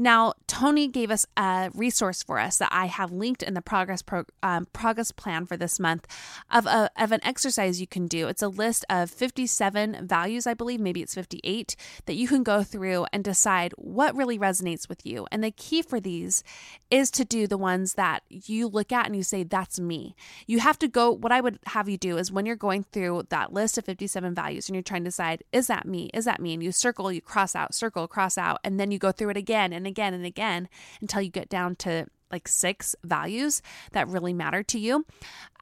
Now, 0.00 0.32
Tony 0.46 0.88
gave 0.88 1.10
us 1.10 1.26
a 1.36 1.70
resource 1.74 2.22
for 2.22 2.38
us 2.38 2.56
that 2.56 2.70
I 2.72 2.86
have 2.86 3.12
linked 3.12 3.42
in 3.42 3.52
the 3.52 3.60
progress 3.60 4.00
pro, 4.00 4.24
um, 4.42 4.66
progress 4.72 5.12
plan 5.12 5.44
for 5.44 5.58
this 5.58 5.78
month 5.78 6.06
of 6.50 6.64
a, 6.64 6.90
of 6.96 7.12
an 7.12 7.20
exercise 7.22 7.82
you 7.82 7.86
can 7.86 8.06
do. 8.06 8.26
It's 8.26 8.40
a 8.40 8.48
list 8.48 8.86
of 8.88 9.10
57 9.10 10.06
values, 10.08 10.46
I 10.46 10.54
believe, 10.54 10.80
maybe 10.80 11.02
it's 11.02 11.14
58, 11.14 11.76
that 12.06 12.14
you 12.14 12.28
can 12.28 12.42
go 12.42 12.62
through 12.62 13.04
and 13.12 13.22
decide 13.22 13.74
what 13.76 14.16
really 14.16 14.38
resonates 14.38 14.88
with 14.88 15.04
you. 15.04 15.26
And 15.30 15.44
the 15.44 15.50
key 15.50 15.82
for 15.82 16.00
these 16.00 16.42
is 16.90 17.10
to 17.10 17.26
do 17.26 17.46
the 17.46 17.58
ones 17.58 17.92
that 17.94 18.22
you 18.30 18.68
look 18.68 18.92
at 18.92 19.04
and 19.04 19.14
you 19.14 19.22
say, 19.22 19.42
that's 19.42 19.78
me. 19.78 20.16
You 20.46 20.60
have 20.60 20.78
to 20.78 20.88
go, 20.88 21.10
what 21.10 21.30
I 21.30 21.42
would 21.42 21.58
have 21.66 21.90
you 21.90 21.98
do 21.98 22.16
is 22.16 22.32
when 22.32 22.46
you're 22.46 22.56
going 22.56 22.84
through 22.84 23.24
that 23.28 23.52
list 23.52 23.76
of 23.76 23.84
57 23.84 24.34
values 24.34 24.66
and 24.66 24.74
you're 24.74 24.82
trying 24.82 25.04
to 25.04 25.08
decide, 25.10 25.44
is 25.52 25.66
that 25.66 25.84
me? 25.84 26.08
Is 26.14 26.24
that 26.24 26.40
me? 26.40 26.54
And 26.54 26.62
you 26.62 26.72
circle, 26.72 27.12
you 27.12 27.20
cross 27.20 27.54
out, 27.54 27.74
circle, 27.74 28.08
cross 28.08 28.38
out, 28.38 28.60
and 28.64 28.80
then 28.80 28.90
you 28.90 28.98
go 28.98 29.12
through 29.12 29.28
it 29.28 29.36
again 29.36 29.74
and 29.74 29.89
again 29.90 30.14
and 30.14 30.24
again 30.24 30.68
until 31.00 31.20
you 31.20 31.30
get 31.30 31.48
down 31.48 31.76
to 31.76 32.06
like 32.30 32.48
six 32.48 32.94
values 33.04 33.60
that 33.92 34.08
really 34.08 34.32
matter 34.32 34.62
to 34.62 34.78
you. 34.78 35.04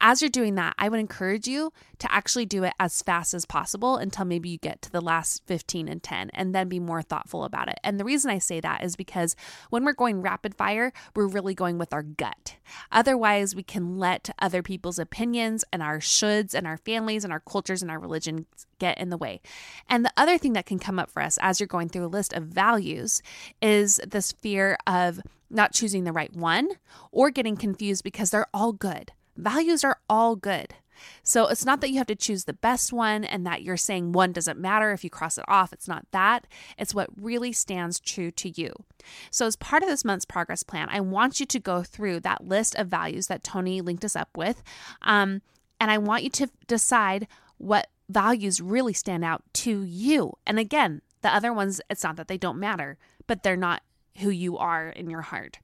As 0.00 0.22
you're 0.22 0.28
doing 0.28 0.54
that, 0.56 0.74
I 0.78 0.88
would 0.88 1.00
encourage 1.00 1.48
you 1.48 1.72
to 1.98 2.12
actually 2.12 2.46
do 2.46 2.62
it 2.62 2.72
as 2.78 3.02
fast 3.02 3.34
as 3.34 3.44
possible 3.44 3.96
until 3.96 4.24
maybe 4.24 4.48
you 4.48 4.58
get 4.58 4.80
to 4.82 4.92
the 4.92 5.00
last 5.00 5.42
15 5.46 5.88
and 5.88 6.02
10 6.02 6.30
and 6.34 6.54
then 6.54 6.68
be 6.68 6.78
more 6.78 7.02
thoughtful 7.02 7.44
about 7.44 7.68
it. 7.68 7.80
And 7.82 7.98
the 7.98 8.04
reason 8.04 8.30
I 8.30 8.38
say 8.38 8.60
that 8.60 8.84
is 8.84 8.94
because 8.94 9.34
when 9.70 9.84
we're 9.84 9.92
going 9.92 10.22
rapid 10.22 10.54
fire, 10.54 10.92
we're 11.16 11.26
really 11.26 11.54
going 11.54 11.78
with 11.78 11.92
our 11.92 12.02
gut. 12.02 12.56
Otherwise, 12.92 13.56
we 13.56 13.62
can 13.64 13.98
let 13.98 14.30
other 14.38 14.62
people's 14.62 14.98
opinions 14.98 15.64
and 15.72 15.82
our 15.82 15.98
shoulds 15.98 16.54
and 16.54 16.66
our 16.66 16.76
families 16.76 17.24
and 17.24 17.32
our 17.32 17.40
cultures 17.40 17.82
and 17.82 17.90
our 17.90 17.98
religions 17.98 18.46
get 18.78 18.98
in 18.98 19.10
the 19.10 19.16
way. 19.16 19.40
And 19.88 20.04
the 20.04 20.12
other 20.16 20.38
thing 20.38 20.52
that 20.54 20.66
can 20.66 20.78
come 20.78 20.98
up 20.98 21.10
for 21.10 21.22
us 21.22 21.38
as 21.40 21.60
you're 21.60 21.66
going 21.66 21.88
through 21.88 22.06
a 22.06 22.08
list 22.08 22.32
of 22.32 22.44
values 22.44 23.22
is 23.60 24.00
this 24.06 24.32
fear 24.32 24.76
of 24.86 25.20
not 25.50 25.72
choosing 25.72 26.04
the 26.04 26.12
right 26.12 26.34
one, 26.34 26.68
or 27.10 27.30
getting 27.30 27.56
confused 27.56 28.04
because 28.04 28.30
they're 28.30 28.46
all 28.52 28.72
good. 28.72 29.12
Values 29.36 29.84
are 29.84 29.98
all 30.08 30.36
good. 30.36 30.74
So 31.22 31.46
it's 31.46 31.64
not 31.64 31.80
that 31.80 31.90
you 31.90 31.98
have 31.98 32.08
to 32.08 32.16
choose 32.16 32.44
the 32.44 32.52
best 32.52 32.92
one 32.92 33.24
and 33.24 33.46
that 33.46 33.62
you're 33.62 33.76
saying 33.76 34.12
one 34.12 34.32
doesn't 34.32 34.58
matter 34.58 34.90
if 34.90 35.04
you 35.04 35.10
cross 35.10 35.38
it 35.38 35.44
off. 35.46 35.72
It's 35.72 35.88
not 35.88 36.06
that. 36.10 36.46
It's 36.76 36.94
what 36.94 37.08
really 37.16 37.52
stands 37.52 38.00
true 38.00 38.30
to 38.32 38.48
you. 38.60 38.72
So, 39.30 39.46
as 39.46 39.54
part 39.54 39.82
of 39.82 39.88
this 39.88 40.04
month's 40.04 40.24
progress 40.24 40.64
plan, 40.64 40.88
I 40.90 41.00
want 41.00 41.38
you 41.38 41.46
to 41.46 41.60
go 41.60 41.82
through 41.82 42.20
that 42.20 42.46
list 42.46 42.74
of 42.74 42.88
values 42.88 43.28
that 43.28 43.44
Tony 43.44 43.80
linked 43.80 44.04
us 44.04 44.16
up 44.16 44.36
with. 44.36 44.62
Um, 45.02 45.42
and 45.80 45.90
I 45.90 45.98
want 45.98 46.24
you 46.24 46.30
to 46.30 46.50
decide 46.66 47.28
what 47.58 47.88
values 48.08 48.60
really 48.60 48.92
stand 48.92 49.24
out 49.24 49.42
to 49.52 49.82
you. 49.82 50.32
And 50.46 50.58
again, 50.58 51.02
the 51.22 51.34
other 51.34 51.52
ones, 51.52 51.80
it's 51.90 52.04
not 52.04 52.16
that 52.16 52.28
they 52.28 52.38
don't 52.38 52.58
matter, 52.58 52.98
but 53.26 53.42
they're 53.42 53.56
not 53.56 53.82
who 54.18 54.30
you 54.30 54.58
are 54.58 54.88
in 54.88 55.10
your 55.10 55.22
heart. 55.22 55.58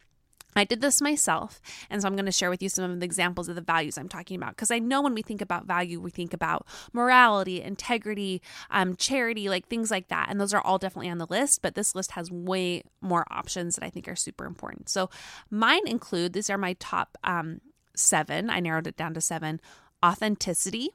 I 0.57 0.65
did 0.65 0.81
this 0.81 1.01
myself, 1.01 1.61
and 1.91 2.01
so 2.01 2.07
I'm 2.07 2.15
going 2.15 2.27
to 2.27 2.33
share 2.33 2.51
with 2.51 2.63
you 2.63 2.69
some 2.69 2.89
of 2.89 3.01
the 3.01 3.05
examples 3.05 3.49
of 3.49 3.57
the 3.57 3.61
values 3.61 3.99
I'm 3.99 4.09
talking 4.09 4.37
about 4.37 4.51
because 4.51 4.71
I 4.71 4.79
know 4.79 5.03
when 5.03 5.15
we 5.15 5.23
think 5.23 5.41
about 5.41 5.67
value, 5.67 6.01
we 6.01 6.11
think 6.11 6.33
about 6.33 6.67
morality, 6.93 7.61
integrity, 7.61 8.41
um, 8.71 8.95
charity, 8.97 9.49
like 9.49 9.67
things 9.67 9.91
like 9.91 10.09
that, 10.09 10.29
and 10.31 10.41
those 10.41 10.55
are 10.55 10.61
all 10.61 10.79
definitely 10.79 11.11
on 11.11 11.19
the 11.19 11.27
list. 11.27 11.61
But 11.61 11.75
this 11.75 11.95
list 11.95 12.13
has 12.13 12.31
way 12.31 12.83
more 13.01 13.27
options 13.31 13.75
that 13.75 13.85
I 13.85 13.91
think 13.91 14.07
are 14.07 14.17
super 14.17 14.45
important. 14.45 14.89
So 14.89 15.11
mine 15.51 15.87
include 15.87 16.33
these 16.33 16.51
are 16.51 16.59
my 16.59 16.75
top 16.75 17.19
um, 17.25 17.61
seven. 17.97 18.49
I 18.49 18.61
narrowed 18.61 18.87
it 18.87 18.97
down 18.97 19.15
to 19.15 19.21
seven: 19.21 19.61
authenticity, 20.05 20.91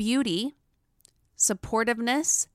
beauty, 0.00 0.54
supportiveness, 1.36 2.46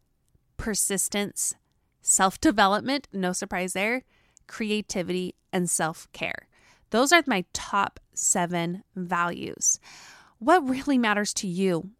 persistence, 0.57 1.53
self 2.01 2.41
development, 2.41 3.07
no 3.13 3.33
surprise 3.33 3.73
there, 3.73 4.01
creativity, 4.47 5.35
and 5.53 5.69
self 5.69 6.11
care. 6.11 6.47
Those 6.89 7.13
are 7.13 7.21
my 7.27 7.45
top 7.53 7.99
seven 8.15 8.83
values. 8.95 9.79
What 10.39 10.67
really 10.67 10.97
matters 10.97 11.35
to 11.35 11.47
you? 11.47 11.91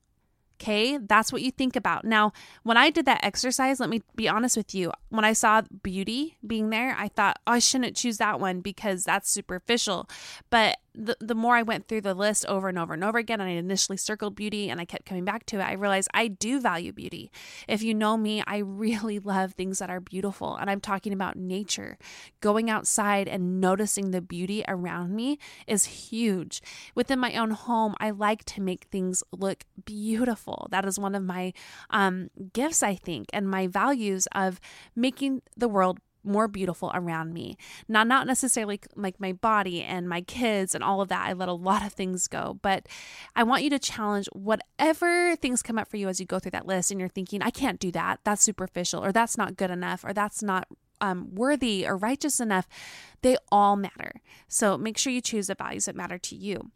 Okay, 0.60 0.98
that's 0.98 1.32
what 1.32 1.44
you 1.44 1.52
think 1.52 1.76
about. 1.76 2.06
Now, 2.06 2.34
when 2.64 2.78
I 2.78 2.90
did 2.90 3.06
that 3.06 3.24
exercise, 3.24 3.80
let 3.80 3.92
me 3.92 4.02
be 4.16 4.28
honest 4.28 4.58
with 4.58 4.74
you. 4.74 4.92
When 5.10 5.26
I 5.26 5.34
saw 5.34 5.62
beauty 5.84 6.38
being 6.48 6.72
there, 6.72 6.96
I 6.98 7.08
thought, 7.08 7.38
oh, 7.46 7.52
I 7.52 7.60
shouldn't 7.60 7.96
choose 7.96 8.18
that 8.18 8.40
one 8.40 8.62
because 8.62 9.04
that's 9.04 9.30
superficial. 9.30 10.10
But 10.50 10.78
the, 10.98 11.18
the 11.20 11.36
more 11.36 11.56
I 11.56 11.62
went 11.62 11.88
through 11.88 12.02
the 12.02 12.14
list 12.14 12.46
over 12.48 12.70
and 12.70 12.78
over 12.78 12.94
and 12.94 13.04
over 13.04 13.18
again, 13.18 13.42
and 13.42 13.50
I 13.50 13.54
initially 13.54 13.98
circled 13.98 14.36
beauty 14.36 14.70
and 14.70 14.80
I 14.80 14.86
kept 14.86 15.06
coming 15.06 15.26
back 15.26 15.46
to 15.48 15.60
it, 15.60 15.64
I 15.64 15.74
realized 15.74 16.08
I 16.14 16.28
do 16.28 16.60
value 16.60 16.92
beauty. 16.92 17.32
If 17.68 17.84
you 17.84 17.94
know 17.94 18.18
me, 18.18 18.44
I 18.48 18.58
really 18.58 19.20
love 19.26 19.54
things 19.54 19.80
that 19.80 19.90
are 19.90 20.00
beautiful. 20.00 20.56
And 20.56 20.70
I'm 20.70 20.82
talking 20.82 21.14
about 21.14 21.36
nature. 21.36 21.98
Going 22.42 22.70
outside 22.70 23.28
and 23.28 23.60
noticing 23.60 24.12
the 24.12 24.22
beauty 24.22 24.64
around 24.68 25.16
me 25.16 25.40
is 25.68 25.86
huge. 25.86 26.62
Within 26.96 27.20
my 27.20 27.34
own 27.36 27.52
home, 27.52 27.96
I 28.00 28.12
like 28.12 28.46
to 28.46 28.62
make 28.62 28.86
things 28.86 29.24
look 29.32 29.64
beautiful. 29.86 30.68
That 30.72 30.86
is 30.86 30.98
one 31.00 31.16
of 31.16 31.24
my 31.24 31.54
um, 31.90 32.30
gifts, 32.54 32.84
I 32.84 32.96
think, 32.96 33.28
and 33.34 33.50
my 33.50 33.68
values 33.68 34.28
of 34.34 34.60
making 34.96 35.42
the 35.58 35.68
world 35.68 36.00
more 36.26 36.48
beautiful 36.48 36.92
around 36.94 37.34
me. 37.34 37.58
Not 37.88 38.08
not 38.08 38.28
necessarily 38.28 38.80
like 38.96 39.20
my 39.20 39.34
body 39.34 39.82
and 39.82 40.10
my 40.10 40.22
kids 40.22 40.76
and 40.76 40.84
all 40.84 41.02
of 41.02 41.10
that. 41.10 41.28
I 41.28 41.34
let 41.34 41.50
a 41.50 41.54
lot 41.54 41.86
of 41.86 41.94
things 41.94 42.28
go, 42.28 42.60
but 42.62 42.88
I 43.36 43.44
want 43.44 43.64
you 43.64 43.70
to 43.72 43.80
challenge 43.80 44.28
whatever 44.34 45.36
things 45.38 45.62
come 45.62 45.78
up 45.78 45.90
for 45.90 45.98
you 45.98 46.08
as 46.08 46.20
you 46.20 46.26
go 46.26 46.40
through 46.40 46.52
that 46.52 46.68
list 46.68 46.92
and 46.92 47.00
you're 47.00 47.10
thinking, 47.10 47.42
I 47.42 47.50
can't 47.50 47.80
do 47.80 47.92
that. 47.92 48.20
That's 48.24 48.44
superficial 48.44 49.04
or 49.04 49.12
that's 49.12 49.38
not 49.38 49.58
good 49.58 49.72
enough 49.72 50.04
or 50.04 50.14
that's 50.14 50.42
not 50.42 50.68
um, 51.02 51.34
worthy 51.34 51.86
or 51.86 51.98
righteous 51.98 52.40
enough. 52.40 52.68
They 53.22 53.38
all 53.52 53.76
matter. 53.76 54.22
So 54.48 54.78
make 54.78 54.98
sure 54.98 55.12
you 55.12 55.22
choose 55.22 55.48
the 55.48 55.56
values 55.56 55.86
that 55.86 55.96
matter 55.96 56.18
to 56.18 56.36
you. 56.36 56.72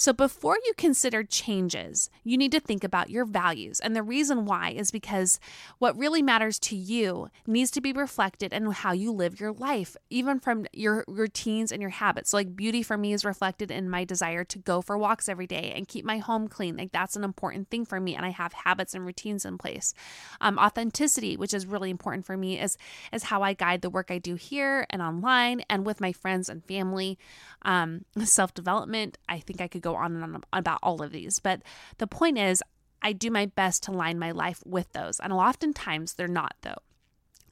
So, 0.00 0.12
before 0.12 0.56
you 0.64 0.74
consider 0.76 1.24
changes, 1.24 2.08
you 2.22 2.38
need 2.38 2.52
to 2.52 2.60
think 2.60 2.84
about 2.84 3.10
your 3.10 3.24
values. 3.24 3.80
And 3.80 3.96
the 3.96 4.02
reason 4.04 4.44
why 4.44 4.70
is 4.70 4.92
because 4.92 5.40
what 5.80 5.98
really 5.98 6.22
matters 6.22 6.60
to 6.60 6.76
you 6.76 7.30
needs 7.48 7.72
to 7.72 7.80
be 7.80 7.92
reflected 7.92 8.52
in 8.52 8.70
how 8.70 8.92
you 8.92 9.10
live 9.10 9.40
your 9.40 9.50
life, 9.50 9.96
even 10.08 10.38
from 10.38 10.66
your 10.72 11.04
routines 11.08 11.72
and 11.72 11.82
your 11.82 11.90
habits. 11.90 12.30
So, 12.30 12.36
like 12.36 12.54
beauty 12.54 12.80
for 12.80 12.96
me 12.96 13.12
is 13.12 13.24
reflected 13.24 13.72
in 13.72 13.90
my 13.90 14.04
desire 14.04 14.44
to 14.44 14.58
go 14.60 14.80
for 14.82 14.96
walks 14.96 15.28
every 15.28 15.48
day 15.48 15.72
and 15.74 15.88
keep 15.88 16.04
my 16.04 16.18
home 16.18 16.46
clean. 16.46 16.76
Like, 16.76 16.92
that's 16.92 17.16
an 17.16 17.24
important 17.24 17.68
thing 17.68 17.84
for 17.84 17.98
me. 17.98 18.14
And 18.14 18.24
I 18.24 18.30
have 18.30 18.52
habits 18.52 18.94
and 18.94 19.04
routines 19.04 19.44
in 19.44 19.58
place. 19.58 19.94
Um, 20.40 20.60
authenticity, 20.60 21.36
which 21.36 21.52
is 21.52 21.66
really 21.66 21.90
important 21.90 22.24
for 22.24 22.36
me, 22.36 22.60
is, 22.60 22.78
is 23.12 23.24
how 23.24 23.42
I 23.42 23.52
guide 23.52 23.82
the 23.82 23.90
work 23.90 24.12
I 24.12 24.18
do 24.18 24.36
here 24.36 24.86
and 24.90 25.02
online 25.02 25.62
and 25.68 25.84
with 25.84 26.00
my 26.00 26.12
friends 26.12 26.48
and 26.48 26.64
family. 26.64 27.18
Um, 27.62 28.04
Self 28.22 28.54
development, 28.54 29.18
I 29.28 29.40
think 29.40 29.60
I 29.60 29.66
could 29.66 29.82
go 29.82 29.87
go 29.88 29.96
on 29.96 30.14
and 30.14 30.24
on 30.24 30.42
about 30.52 30.78
all 30.82 31.02
of 31.02 31.12
these, 31.12 31.38
but 31.38 31.62
the 31.98 32.06
point 32.06 32.38
is, 32.38 32.62
I 33.00 33.12
do 33.12 33.30
my 33.30 33.46
best 33.46 33.84
to 33.84 33.92
line 33.92 34.18
my 34.18 34.32
life 34.32 34.62
with 34.66 34.92
those, 34.92 35.20
and 35.20 35.32
oftentimes 35.32 36.14
they're 36.14 36.28
not 36.28 36.54
though. 36.62 36.82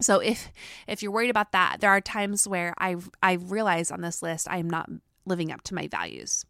So 0.00 0.19
if 0.19 0.50
if 0.87 1.02
you're 1.02 1.12
worried 1.12 1.31
about 1.31 1.52
that, 1.52 1.78
there 1.81 1.90
are 1.90 2.00
times 2.00 2.47
where 2.47 2.75
I 2.78 2.97
I 3.23 3.35
realize 3.35 3.90
on 3.90 4.02
this 4.02 4.23
list 4.23 4.49
I 4.50 4.59
am 4.59 4.69
not 4.69 4.90
living 5.25 5.50
up 5.50 5.62
to 5.62 5.75
my 5.75 5.88
values. 5.88 6.45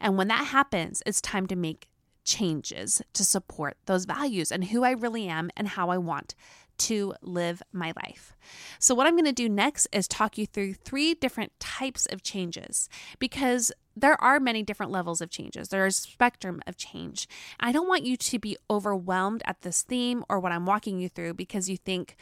And 0.00 0.16
when 0.16 0.28
that 0.28 0.46
happens, 0.46 1.02
it's 1.04 1.20
time 1.20 1.46
to 1.48 1.56
make 1.56 1.88
changes 2.24 3.02
to 3.14 3.24
support 3.24 3.76
those 3.86 4.04
values 4.04 4.52
and 4.52 4.64
who 4.64 4.84
I 4.84 4.90
really 4.90 5.26
am 5.28 5.50
and 5.56 5.68
how 5.68 5.88
I 5.90 5.98
want 5.98 6.34
to 6.78 7.14
live 7.22 7.62
my 7.72 7.92
life. 8.02 8.36
So, 8.78 8.94
what 8.94 9.06
I'm 9.06 9.14
going 9.14 9.24
to 9.24 9.32
do 9.32 9.48
next 9.48 9.86
is 9.92 10.08
talk 10.08 10.38
you 10.38 10.46
through 10.46 10.74
three 10.74 11.14
different 11.14 11.52
types 11.60 12.06
of 12.06 12.22
changes 12.22 12.88
because 13.18 13.72
there 13.96 14.20
are 14.22 14.38
many 14.38 14.62
different 14.62 14.92
levels 14.92 15.20
of 15.20 15.30
changes. 15.30 15.68
There's 15.68 15.98
a 15.98 16.02
spectrum 16.02 16.62
of 16.66 16.76
change. 16.76 17.28
I 17.58 17.72
don't 17.72 17.88
want 17.88 18.04
you 18.04 18.16
to 18.16 18.38
be 18.38 18.56
overwhelmed 18.70 19.42
at 19.44 19.62
this 19.62 19.82
theme 19.82 20.24
or 20.28 20.38
what 20.40 20.52
I'm 20.52 20.66
walking 20.66 21.00
you 21.00 21.08
through 21.08 21.34
because 21.34 21.68
you 21.68 21.76
think, 21.76 22.16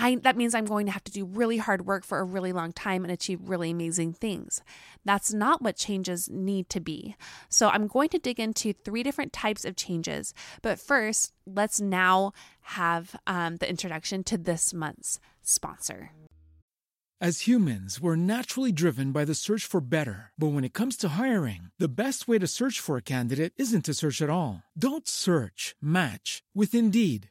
I, 0.00 0.14
that 0.22 0.36
means 0.36 0.54
I'm 0.54 0.64
going 0.64 0.86
to 0.86 0.92
have 0.92 1.02
to 1.04 1.12
do 1.12 1.24
really 1.24 1.56
hard 1.58 1.84
work 1.84 2.04
for 2.04 2.20
a 2.20 2.24
really 2.24 2.52
long 2.52 2.72
time 2.72 3.02
and 3.02 3.12
achieve 3.12 3.40
really 3.42 3.72
amazing 3.72 4.12
things. 4.12 4.62
That's 5.04 5.32
not 5.34 5.60
what 5.60 5.76
changes 5.76 6.30
need 6.30 6.68
to 6.70 6.80
be. 6.80 7.16
So, 7.48 7.68
I'm 7.68 7.88
going 7.88 8.08
to 8.10 8.18
dig 8.18 8.38
into 8.38 8.72
three 8.72 9.02
different 9.02 9.32
types 9.32 9.64
of 9.64 9.74
changes. 9.74 10.32
But 10.62 10.78
first, 10.78 11.32
let's 11.46 11.80
now 11.80 12.32
have 12.60 13.16
um, 13.26 13.56
the 13.56 13.68
introduction 13.68 14.22
to 14.24 14.38
this 14.38 14.72
month's 14.72 15.18
sponsor. 15.42 16.12
As 17.20 17.48
humans, 17.48 18.00
we're 18.00 18.14
naturally 18.14 18.70
driven 18.70 19.10
by 19.10 19.24
the 19.24 19.34
search 19.34 19.64
for 19.64 19.80
better. 19.80 20.30
But 20.38 20.52
when 20.52 20.62
it 20.62 20.72
comes 20.72 20.96
to 20.98 21.18
hiring, 21.18 21.62
the 21.76 21.88
best 21.88 22.28
way 22.28 22.38
to 22.38 22.46
search 22.46 22.78
for 22.78 22.96
a 22.96 23.02
candidate 23.02 23.54
isn't 23.56 23.86
to 23.86 23.94
search 23.94 24.22
at 24.22 24.30
all. 24.30 24.62
Don't 24.78 25.08
search, 25.08 25.74
match 25.82 26.44
with 26.54 26.76
Indeed. 26.76 27.30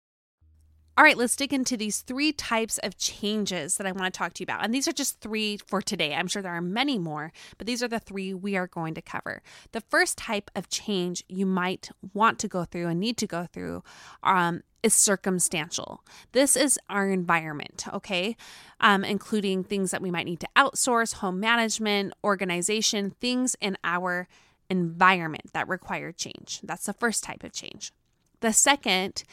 All 0.97 1.05
right, 1.05 1.17
let's 1.17 1.37
dig 1.37 1.53
into 1.53 1.77
these 1.77 2.01
three 2.01 2.33
types 2.33 2.77
of 2.79 2.97
changes 2.97 3.77
that 3.77 3.87
I 3.87 3.93
want 3.93 4.13
to 4.13 4.17
talk 4.17 4.33
to 4.33 4.41
you 4.41 4.43
about. 4.43 4.63
And 4.63 4.73
these 4.73 4.89
are 4.89 4.93
just 4.93 5.21
three 5.21 5.57
for 5.65 5.81
today. 5.81 6.13
I'm 6.13 6.27
sure 6.27 6.41
there 6.41 6.51
are 6.51 6.61
many 6.61 6.99
more, 6.99 7.31
but 7.57 7.65
these 7.65 7.81
are 7.81 7.87
the 7.87 7.99
three 7.99 8.33
we 8.33 8.57
are 8.57 8.67
going 8.67 8.93
to 8.95 9.01
cover. 9.01 9.41
The 9.71 9.81
first 9.81 10.17
type 10.17 10.51
of 10.53 10.67
change 10.69 11.23
you 11.29 11.45
might 11.45 11.89
want 12.13 12.39
to 12.39 12.49
go 12.49 12.65
through 12.65 12.87
and 12.87 12.99
need 12.99 13.15
to 13.17 13.27
go 13.27 13.47
through 13.51 13.83
um, 14.21 14.63
is 14.83 14.93
circumstantial. 14.93 16.03
This 16.33 16.57
is 16.57 16.77
our 16.89 17.09
environment, 17.09 17.85
okay? 17.93 18.35
Um, 18.81 19.05
including 19.05 19.63
things 19.63 19.91
that 19.91 20.01
we 20.01 20.11
might 20.11 20.25
need 20.25 20.41
to 20.41 20.49
outsource, 20.57 21.15
home 21.15 21.39
management, 21.39 22.13
organization, 22.21 23.11
things 23.11 23.55
in 23.61 23.77
our 23.85 24.27
environment 24.69 25.53
that 25.53 25.69
require 25.69 26.11
change. 26.11 26.59
That's 26.63 26.85
the 26.85 26.93
first 26.93 27.23
type 27.23 27.45
of 27.45 27.53
change. 27.53 27.93
The 28.41 28.51
second 28.51 29.23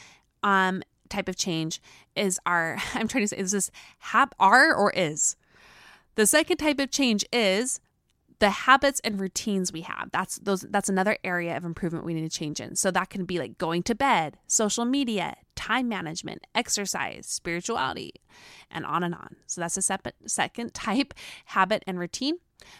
um, 0.42 0.82
type 1.10 1.28
of 1.28 1.36
change 1.36 1.80
is 2.14 2.38
our 2.46 2.78
I'm 2.94 3.08
trying 3.08 3.24
to 3.24 3.28
say 3.28 3.38
is 3.38 3.52
this 3.52 3.70
hab 3.98 4.34
are 4.38 4.74
or 4.74 4.92
is. 4.92 5.36
The 6.14 6.26
second 6.26 6.56
type 6.56 6.80
of 6.80 6.90
change 6.90 7.24
is 7.32 7.80
the 8.40 8.50
habits 8.50 9.00
and 9.00 9.20
routines 9.20 9.72
we 9.72 9.82
have. 9.82 10.10
That's 10.12 10.38
those 10.38 10.62
that's 10.62 10.88
another 10.88 11.18
area 11.24 11.56
of 11.56 11.64
improvement 11.64 12.04
we 12.04 12.14
need 12.14 12.30
to 12.30 12.38
change 12.38 12.60
in. 12.60 12.76
So 12.76 12.90
that 12.90 13.10
can 13.10 13.24
be 13.24 13.38
like 13.38 13.58
going 13.58 13.82
to 13.84 13.94
bed, 13.94 14.38
social 14.46 14.84
media, 14.84 15.36
time 15.56 15.88
management, 15.88 16.46
exercise, 16.54 17.26
spirituality, 17.26 18.14
and 18.70 18.86
on 18.86 19.02
and 19.02 19.14
on. 19.14 19.36
So 19.46 19.60
that's 19.60 19.76
a 19.76 19.82
separate 19.82 20.14
second 20.26 20.74
type 20.74 21.14
habit 21.46 21.82
and 21.86 21.98
routine. 21.98 22.36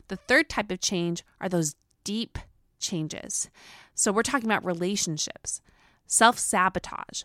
The 0.09 0.17
third 0.17 0.49
type 0.49 0.71
of 0.71 0.81
change 0.81 1.25
are 1.41 1.49
those 1.49 1.75
deep 2.05 2.39
changes. 2.79 3.51
So 3.95 4.13
we're 4.13 4.23
talking 4.23 4.49
about 4.49 4.65
relationships, 4.65 5.61
self-sabotage, 6.07 7.23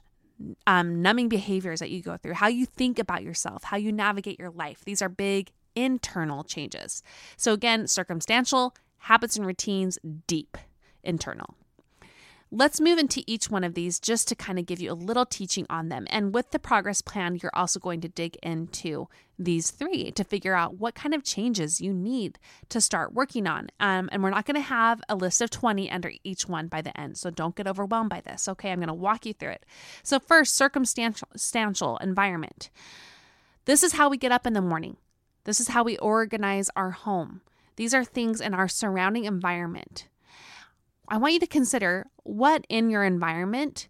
um, 0.67 1.01
numbing 1.01 1.29
behaviors 1.29 1.79
that 1.79 1.89
you 1.89 2.01
go 2.01 2.17
through, 2.17 2.33
how 2.33 2.47
you 2.47 2.65
think 2.65 2.99
about 2.99 3.23
yourself, 3.23 3.63
how 3.63 3.77
you 3.77 3.91
navigate 3.91 4.39
your 4.39 4.49
life. 4.49 4.83
These 4.85 5.01
are 5.01 5.09
big 5.09 5.51
internal 5.75 6.43
changes. 6.43 7.03
So, 7.37 7.53
again, 7.53 7.87
circumstantial, 7.87 8.75
habits 8.97 9.37
and 9.37 9.45
routines, 9.45 9.97
deep, 10.27 10.57
internal. 11.03 11.55
Let's 12.55 12.79
move 12.79 12.99
into 12.99 13.23
each 13.25 13.49
one 13.49 13.63
of 13.63 13.73
these 13.73 13.99
just 13.99 14.27
to 14.27 14.35
kind 14.35 14.59
of 14.59 14.67
give 14.67 14.79
you 14.79 14.91
a 14.91 14.93
little 14.93 15.25
teaching 15.25 15.65
on 15.71 15.89
them. 15.89 16.05
And 16.11 16.35
with 16.35 16.51
the 16.51 16.59
progress 16.59 17.01
plan, 17.01 17.39
you're 17.41 17.55
also 17.55 17.79
going 17.79 17.99
to 18.01 18.07
dig 18.07 18.37
into 18.43 19.07
these 19.39 19.71
three 19.71 20.11
to 20.11 20.23
figure 20.23 20.53
out 20.53 20.77
what 20.77 20.93
kind 20.93 21.15
of 21.15 21.23
changes 21.23 21.81
you 21.81 21.91
need 21.91 22.37
to 22.69 22.79
start 22.79 23.11
working 23.11 23.47
on. 23.47 23.69
Um, 23.79 24.07
and 24.11 24.21
we're 24.21 24.29
not 24.29 24.45
going 24.45 24.53
to 24.53 24.61
have 24.61 25.01
a 25.09 25.15
list 25.15 25.41
of 25.41 25.49
20 25.49 25.89
under 25.89 26.11
each 26.23 26.47
one 26.47 26.67
by 26.67 26.83
the 26.83 26.95
end. 26.95 27.17
So 27.17 27.31
don't 27.31 27.55
get 27.55 27.67
overwhelmed 27.67 28.11
by 28.11 28.21
this. 28.21 28.47
Okay, 28.47 28.71
I'm 28.71 28.77
going 28.77 28.87
to 28.87 28.93
walk 28.93 29.25
you 29.25 29.33
through 29.33 29.53
it. 29.53 29.65
So, 30.03 30.19
first, 30.19 30.53
circumstantial 30.53 31.97
environment. 31.97 32.69
This 33.65 33.81
is 33.81 33.93
how 33.93 34.09
we 34.09 34.17
get 34.17 34.31
up 34.31 34.45
in 34.45 34.53
the 34.53 34.61
morning, 34.61 34.97
this 35.45 35.59
is 35.59 35.69
how 35.69 35.83
we 35.83 35.97
organize 35.97 36.69
our 36.75 36.91
home. 36.91 37.41
These 37.77 37.95
are 37.95 38.05
things 38.05 38.39
in 38.39 38.53
our 38.53 38.67
surrounding 38.67 39.25
environment. 39.25 40.07
I 41.07 41.17
want 41.17 41.33
you 41.33 41.39
to 41.39 41.47
consider 41.47 42.07
what 42.23 42.65
in 42.69 42.89
your 42.89 43.03
environment 43.03 43.89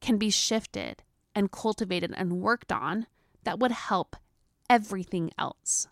can 0.00 0.18
be 0.18 0.30
shifted 0.30 1.02
and 1.34 1.50
cultivated 1.50 2.12
and 2.16 2.40
worked 2.40 2.72
on 2.72 3.06
that 3.44 3.58
would 3.58 3.72
help 3.72 4.16
everything 4.70 5.30
else. 5.38 5.88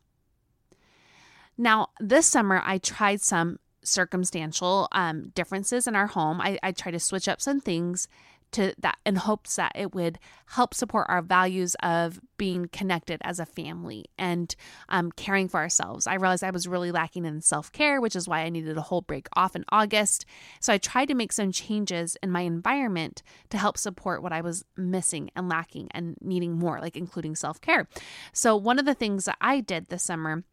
Now, 1.58 1.88
this 1.98 2.26
summer, 2.26 2.62
I 2.64 2.78
tried 2.78 3.20
some 3.20 3.58
circumstantial 3.82 4.88
um, 4.92 5.30
differences 5.34 5.86
in 5.86 5.96
our 5.96 6.08
home. 6.08 6.40
I, 6.40 6.58
I 6.62 6.72
tried 6.72 6.92
to 6.92 7.00
switch 7.00 7.28
up 7.28 7.40
some 7.40 7.60
things 7.60 8.08
to 8.56 8.74
that 8.78 8.96
in 9.04 9.16
hopes 9.16 9.56
that 9.56 9.72
it 9.74 9.94
would 9.94 10.18
help 10.46 10.72
support 10.72 11.06
our 11.10 11.20
values 11.20 11.76
of 11.82 12.18
being 12.38 12.68
connected 12.68 13.20
as 13.22 13.38
a 13.38 13.44
family 13.44 14.06
and 14.16 14.56
um, 14.88 15.12
caring 15.12 15.46
for 15.46 15.60
ourselves. 15.60 16.06
I 16.06 16.14
realized 16.14 16.42
I 16.42 16.50
was 16.50 16.66
really 16.66 16.90
lacking 16.90 17.26
in 17.26 17.42
self 17.42 17.70
care, 17.70 18.00
which 18.00 18.16
is 18.16 18.26
why 18.26 18.40
I 18.40 18.48
needed 18.48 18.78
a 18.78 18.82
whole 18.82 19.02
break 19.02 19.28
off 19.34 19.54
in 19.54 19.66
August. 19.70 20.24
So 20.60 20.72
I 20.72 20.78
tried 20.78 21.08
to 21.08 21.14
make 21.14 21.32
some 21.32 21.52
changes 21.52 22.16
in 22.22 22.30
my 22.30 22.40
environment 22.40 23.22
to 23.50 23.58
help 23.58 23.76
support 23.76 24.22
what 24.22 24.32
I 24.32 24.40
was 24.40 24.64
missing 24.74 25.30
and 25.36 25.50
lacking 25.50 25.88
and 25.90 26.16
needing 26.22 26.58
more, 26.58 26.80
like 26.80 26.96
including 26.96 27.36
self 27.36 27.60
care. 27.60 27.86
So 28.32 28.56
one 28.56 28.78
of 28.78 28.86
the 28.86 28.94
things 28.94 29.26
that 29.26 29.36
I 29.38 29.60
did 29.60 29.88
this 29.88 30.02
summer 30.04 30.44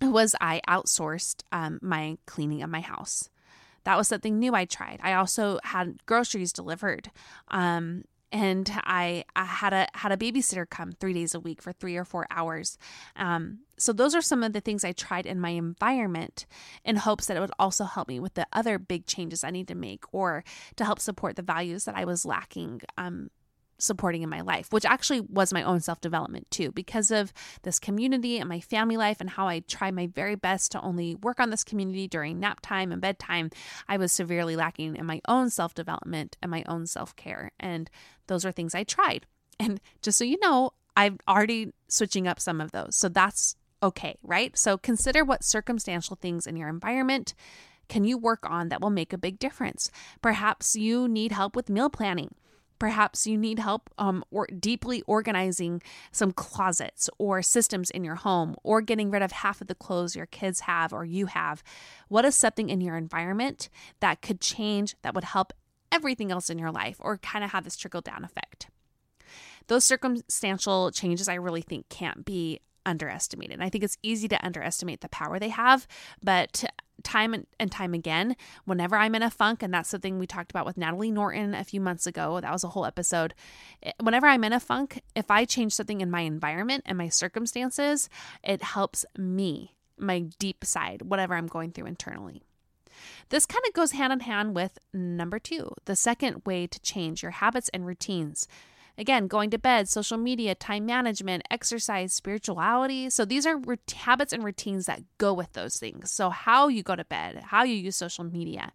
was 0.00 0.34
I 0.40 0.62
outsourced 0.66 1.42
um, 1.52 1.78
my 1.82 2.16
cleaning 2.24 2.62
of 2.62 2.70
my 2.70 2.80
house 2.80 3.28
that 3.84 3.96
was 3.96 4.08
something 4.08 4.38
new 4.38 4.54
I 4.54 4.64
tried. 4.64 5.00
I 5.02 5.14
also 5.14 5.58
had 5.64 6.04
groceries 6.06 6.52
delivered. 6.52 7.10
Um, 7.48 8.04
and 8.32 8.70
I, 8.84 9.24
I, 9.36 9.44
had 9.44 9.74
a 9.74 9.86
had 9.92 10.10
a 10.10 10.16
babysitter 10.16 10.68
come 10.68 10.92
three 10.92 11.12
days 11.12 11.34
a 11.34 11.40
week 11.40 11.60
for 11.60 11.72
three 11.72 11.96
or 11.96 12.04
four 12.04 12.26
hours. 12.30 12.78
Um, 13.14 13.58
so 13.76 13.92
those 13.92 14.14
are 14.14 14.22
some 14.22 14.42
of 14.42 14.54
the 14.54 14.60
things 14.60 14.84
I 14.84 14.92
tried 14.92 15.26
in 15.26 15.38
my 15.38 15.50
environment 15.50 16.46
in 16.84 16.96
hopes 16.96 17.26
that 17.26 17.36
it 17.36 17.40
would 17.40 17.50
also 17.58 17.84
help 17.84 18.08
me 18.08 18.18
with 18.18 18.34
the 18.34 18.46
other 18.52 18.78
big 18.78 19.06
changes 19.06 19.44
I 19.44 19.50
need 19.50 19.68
to 19.68 19.74
make 19.74 20.04
or 20.12 20.44
to 20.76 20.84
help 20.84 20.98
support 20.98 21.36
the 21.36 21.42
values 21.42 21.84
that 21.84 21.94
I 21.94 22.06
was 22.06 22.24
lacking 22.24 22.80
um, 22.96 23.30
supporting 23.82 24.22
in 24.22 24.28
my 24.28 24.40
life, 24.40 24.68
which 24.70 24.84
actually 24.84 25.20
was 25.20 25.52
my 25.52 25.62
own 25.62 25.80
self 25.80 26.00
development 26.00 26.50
too, 26.50 26.70
because 26.72 27.10
of 27.10 27.32
this 27.62 27.78
community 27.78 28.38
and 28.38 28.48
my 28.48 28.60
family 28.60 28.96
life 28.96 29.20
and 29.20 29.30
how 29.30 29.48
I 29.48 29.60
try 29.60 29.90
my 29.90 30.06
very 30.06 30.36
best 30.36 30.72
to 30.72 30.80
only 30.80 31.16
work 31.16 31.40
on 31.40 31.50
this 31.50 31.64
community 31.64 32.08
during 32.08 32.40
nap 32.40 32.60
time 32.62 32.92
and 32.92 33.00
bedtime. 33.00 33.50
I 33.88 33.96
was 33.96 34.12
severely 34.12 34.56
lacking 34.56 34.96
in 34.96 35.06
my 35.06 35.20
own 35.28 35.50
self 35.50 35.74
development 35.74 36.36
and 36.42 36.50
my 36.50 36.64
own 36.66 36.86
self 36.86 37.14
care. 37.16 37.52
And 37.58 37.90
those 38.26 38.44
are 38.44 38.52
things 38.52 38.74
I 38.74 38.84
tried. 38.84 39.26
And 39.58 39.80
just 40.00 40.18
so 40.18 40.24
you 40.24 40.38
know, 40.40 40.72
I'm 40.96 41.18
already 41.28 41.72
switching 41.88 42.26
up 42.26 42.40
some 42.40 42.60
of 42.60 42.72
those. 42.72 42.96
So 42.96 43.08
that's 43.08 43.56
okay, 43.82 44.16
right? 44.22 44.56
So 44.56 44.78
consider 44.78 45.24
what 45.24 45.44
circumstantial 45.44 46.16
things 46.16 46.46
in 46.46 46.56
your 46.56 46.68
environment 46.68 47.34
can 47.88 48.04
you 48.04 48.16
work 48.16 48.48
on 48.48 48.68
that 48.68 48.80
will 48.80 48.90
make 48.90 49.12
a 49.12 49.18
big 49.18 49.38
difference. 49.38 49.90
Perhaps 50.22 50.76
you 50.76 51.08
need 51.08 51.32
help 51.32 51.56
with 51.56 51.68
meal 51.68 51.90
planning. 51.90 52.34
Perhaps 52.82 53.28
you 53.28 53.38
need 53.38 53.60
help 53.60 53.90
um, 53.96 54.24
or 54.32 54.48
deeply 54.58 55.04
organizing 55.06 55.80
some 56.10 56.32
closets 56.32 57.08
or 57.16 57.40
systems 57.40 57.90
in 57.90 58.02
your 58.02 58.16
home 58.16 58.56
or 58.64 58.80
getting 58.80 59.08
rid 59.08 59.22
of 59.22 59.30
half 59.30 59.60
of 59.60 59.68
the 59.68 59.74
clothes 59.76 60.16
your 60.16 60.26
kids 60.26 60.58
have 60.62 60.92
or 60.92 61.04
you 61.04 61.26
have. 61.26 61.62
What 62.08 62.24
is 62.24 62.34
something 62.34 62.68
in 62.68 62.80
your 62.80 62.96
environment 62.96 63.68
that 64.00 64.20
could 64.20 64.40
change 64.40 64.96
that 65.02 65.14
would 65.14 65.22
help 65.22 65.52
everything 65.92 66.32
else 66.32 66.50
in 66.50 66.58
your 66.58 66.72
life 66.72 66.96
or 66.98 67.18
kind 67.18 67.44
of 67.44 67.52
have 67.52 67.62
this 67.62 67.76
trickle 67.76 68.00
down 68.00 68.24
effect? 68.24 68.66
Those 69.68 69.84
circumstantial 69.84 70.90
changes, 70.90 71.28
I 71.28 71.34
really 71.34 71.62
think, 71.62 71.88
can't 71.88 72.24
be 72.24 72.58
underestimated. 72.86 73.60
I 73.60 73.68
think 73.68 73.84
it's 73.84 73.98
easy 74.02 74.28
to 74.28 74.44
underestimate 74.44 75.00
the 75.00 75.08
power 75.08 75.38
they 75.38 75.50
have, 75.50 75.86
but 76.22 76.64
time 77.02 77.46
and 77.58 77.70
time 77.70 77.94
again, 77.94 78.36
whenever 78.64 78.96
I'm 78.96 79.14
in 79.14 79.22
a 79.22 79.30
funk, 79.30 79.62
and 79.62 79.72
that's 79.72 79.90
the 79.90 79.98
thing 79.98 80.18
we 80.18 80.26
talked 80.26 80.50
about 80.50 80.66
with 80.66 80.76
Natalie 80.76 81.10
Norton 81.10 81.54
a 81.54 81.64
few 81.64 81.80
months 81.80 82.06
ago, 82.06 82.40
that 82.40 82.52
was 82.52 82.64
a 82.64 82.68
whole 82.68 82.86
episode. 82.86 83.34
Eh, 83.82 83.92
whenever 84.00 84.26
I'm 84.26 84.44
in 84.44 84.52
a 84.52 84.60
funk, 84.60 85.02
if 85.14 85.30
I 85.30 85.44
change 85.44 85.74
something 85.74 86.00
in 86.00 86.10
my 86.10 86.20
environment 86.20 86.84
and 86.86 86.96
my 86.96 87.08
circumstances, 87.08 88.08
it 88.42 88.62
helps 88.62 89.04
me, 89.16 89.74
my 89.98 90.20
deep 90.38 90.64
side, 90.64 91.02
whatever 91.02 91.34
I'm 91.34 91.46
going 91.46 91.72
through 91.72 91.86
internally. 91.86 92.42
This 93.30 93.46
kind 93.46 93.64
of 93.66 93.72
goes 93.72 93.92
hand 93.92 94.12
in 94.12 94.20
hand 94.20 94.54
with 94.54 94.78
number 94.92 95.38
two, 95.38 95.72
the 95.86 95.96
second 95.96 96.42
way 96.44 96.66
to 96.66 96.80
change 96.80 97.22
your 97.22 97.32
habits 97.32 97.70
and 97.70 97.86
routines. 97.86 98.46
Again, 98.98 99.26
going 99.26 99.50
to 99.50 99.58
bed, 99.58 99.88
social 99.88 100.18
media, 100.18 100.54
time 100.54 100.86
management, 100.86 101.44
exercise, 101.50 102.12
spirituality. 102.12 103.08
So 103.10 103.24
these 103.24 103.46
are 103.46 103.60
habits 103.94 104.32
and 104.32 104.44
routines 104.44 104.86
that 104.86 105.02
go 105.18 105.32
with 105.32 105.52
those 105.54 105.78
things. 105.78 106.10
So, 106.10 106.30
how 106.30 106.68
you 106.68 106.82
go 106.82 106.96
to 106.96 107.04
bed, 107.04 107.42
how 107.46 107.64
you 107.64 107.74
use 107.74 107.96
social 107.96 108.24
media. 108.24 108.72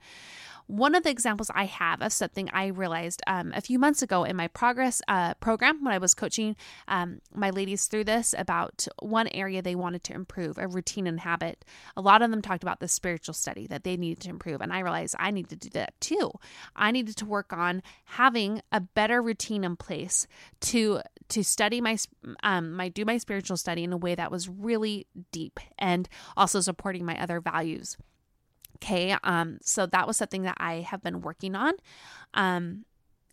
One 0.68 0.96
of 0.96 1.04
the 1.04 1.10
examples 1.10 1.50
I 1.54 1.66
have 1.66 2.02
of 2.02 2.12
something 2.12 2.50
I 2.52 2.68
realized 2.68 3.22
um, 3.26 3.54
a 3.56 3.62
few 3.62 3.80
months 3.80 4.02
ago 4.02 4.26
in 4.26 4.36
my 4.36 4.48
progress 4.50 5.02
uh, 5.08 5.34
program 5.36 5.84
when 5.84 5.94
I 5.94 5.98
was 5.98 6.14
coaching 6.14 6.58
um, 6.90 7.22
my 7.34 7.52
ladies 7.52 7.86
through 7.86 8.04
this 8.04 8.36
about 8.38 8.86
one 9.02 9.30
area 9.30 9.62
they 9.62 9.76
wanted 9.76 10.04
to 10.06 10.14
improve 10.14 10.58
a 10.58 10.68
routine 10.68 11.08
and 11.08 11.22
habit. 11.22 11.64
A 11.96 12.02
lot 12.02 12.22
of 12.22 12.32
them 12.32 12.42
talked 12.42 12.64
about 12.64 12.82
the 12.82 12.88
spiritual 12.90 13.34
study 13.34 13.66
that 13.68 13.86
they 13.86 13.96
needed 13.96 14.22
to 14.24 14.30
improve. 14.30 14.60
And 14.60 14.74
I 14.74 14.80
realized 14.80 15.16
I 15.18 15.32
needed 15.32 15.62
to 15.62 15.70
do 15.70 15.80
that 15.80 16.00
too. 16.02 16.32
I 16.76 16.92
needed 16.92 17.16
to 17.18 17.26
work 17.26 17.54
on 17.54 17.82
having 18.04 18.62
a 18.72 18.82
better 18.82 19.22
routine 19.22 19.64
in 19.64 19.78
place 19.78 20.28
to 20.62 21.02
to 21.30 21.44
study 21.44 21.82
my 21.82 21.98
um 22.44 22.74
my 22.74 22.90
do 22.90 23.04
my 23.06 23.18
spiritual 23.18 23.58
study 23.58 23.84
in 23.84 23.92
a 23.92 23.98
way 23.98 24.16
that 24.16 24.32
was 24.32 24.48
really 24.48 25.08
deep 25.32 25.60
and 25.78 26.08
also 26.36 26.62
supporting 26.62 27.06
my 27.06 27.22
other 27.22 27.40
values. 27.40 27.98
Okay, 28.78 29.16
um, 29.24 29.58
so 29.62 29.86
that 29.88 30.08
was 30.08 30.18
something 30.18 30.44
that 30.44 30.58
I 30.60 30.82
have 30.82 31.02
been 31.02 31.22
working 31.22 31.56
on. 31.56 31.74
Um, 32.34 32.86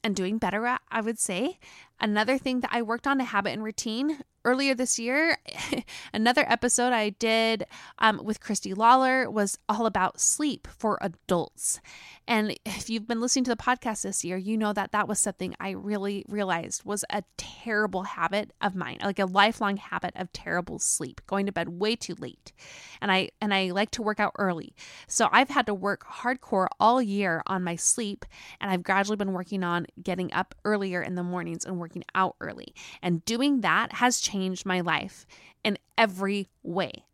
and 0.02 0.14
doing 0.14 0.36
better 0.36 0.66
at, 0.66 0.82
I 0.90 1.00
would 1.00 1.18
say. 1.18 1.58
Another 2.00 2.38
thing 2.38 2.60
that 2.60 2.70
I 2.72 2.82
worked 2.82 3.06
on 3.06 3.20
a 3.20 3.24
habit 3.24 3.52
and 3.52 3.62
routine 3.62 4.18
earlier 4.44 4.74
this 4.74 4.98
year, 4.98 5.38
another 6.14 6.44
episode 6.46 6.92
I 6.92 7.10
did 7.10 7.64
um, 7.98 8.20
with 8.22 8.40
Christy 8.40 8.74
Lawler 8.74 9.30
was 9.30 9.58
all 9.68 9.86
about 9.86 10.20
sleep 10.20 10.66
for 10.66 10.98
adults. 11.00 11.80
And 12.26 12.58
if 12.64 12.88
you've 12.88 13.06
been 13.06 13.20
listening 13.20 13.44
to 13.44 13.50
the 13.50 13.56
podcast 13.56 14.02
this 14.02 14.24
year, 14.24 14.36
you 14.36 14.56
know 14.56 14.72
that 14.72 14.92
that 14.92 15.08
was 15.08 15.20
something 15.20 15.54
I 15.60 15.70
really 15.70 16.24
realized 16.28 16.84
was 16.84 17.04
a 17.10 17.22
terrible 17.36 18.02
habit 18.02 18.52
of 18.60 18.74
mine, 18.74 18.98
like 19.02 19.18
a 19.18 19.26
lifelong 19.26 19.76
habit 19.76 20.12
of 20.16 20.32
terrible 20.32 20.78
sleep, 20.78 21.20
going 21.26 21.46
to 21.46 21.52
bed 21.52 21.68
way 21.68 21.96
too 21.96 22.14
late. 22.18 22.52
And 23.00 23.12
I 23.12 23.30
and 23.40 23.52
I 23.52 23.70
like 23.70 23.90
to 23.92 24.02
work 24.02 24.20
out 24.20 24.32
early. 24.38 24.74
So 25.06 25.28
I've 25.32 25.50
had 25.50 25.66
to 25.66 25.74
work 25.74 26.04
hardcore 26.06 26.68
all 26.80 27.02
year 27.02 27.42
on 27.46 27.62
my 27.62 27.76
sleep, 27.76 28.24
and 28.60 28.70
I've 28.70 28.82
gradually 28.82 29.16
been 29.16 29.32
working 29.32 29.62
on 29.62 29.86
getting 30.02 30.32
up 30.32 30.54
earlier 30.64 31.02
in 31.02 31.14
the 31.14 31.22
mornings 31.22 31.64
and 31.64 31.78
working 31.84 32.04
out 32.14 32.36
early. 32.40 32.74
And 33.02 33.22
doing 33.26 33.60
that 33.60 33.92
has 33.94 34.20
changed 34.20 34.64
my 34.64 34.80
life 34.80 35.26
in 35.62 35.76
every 35.98 36.48
way. 36.62 37.04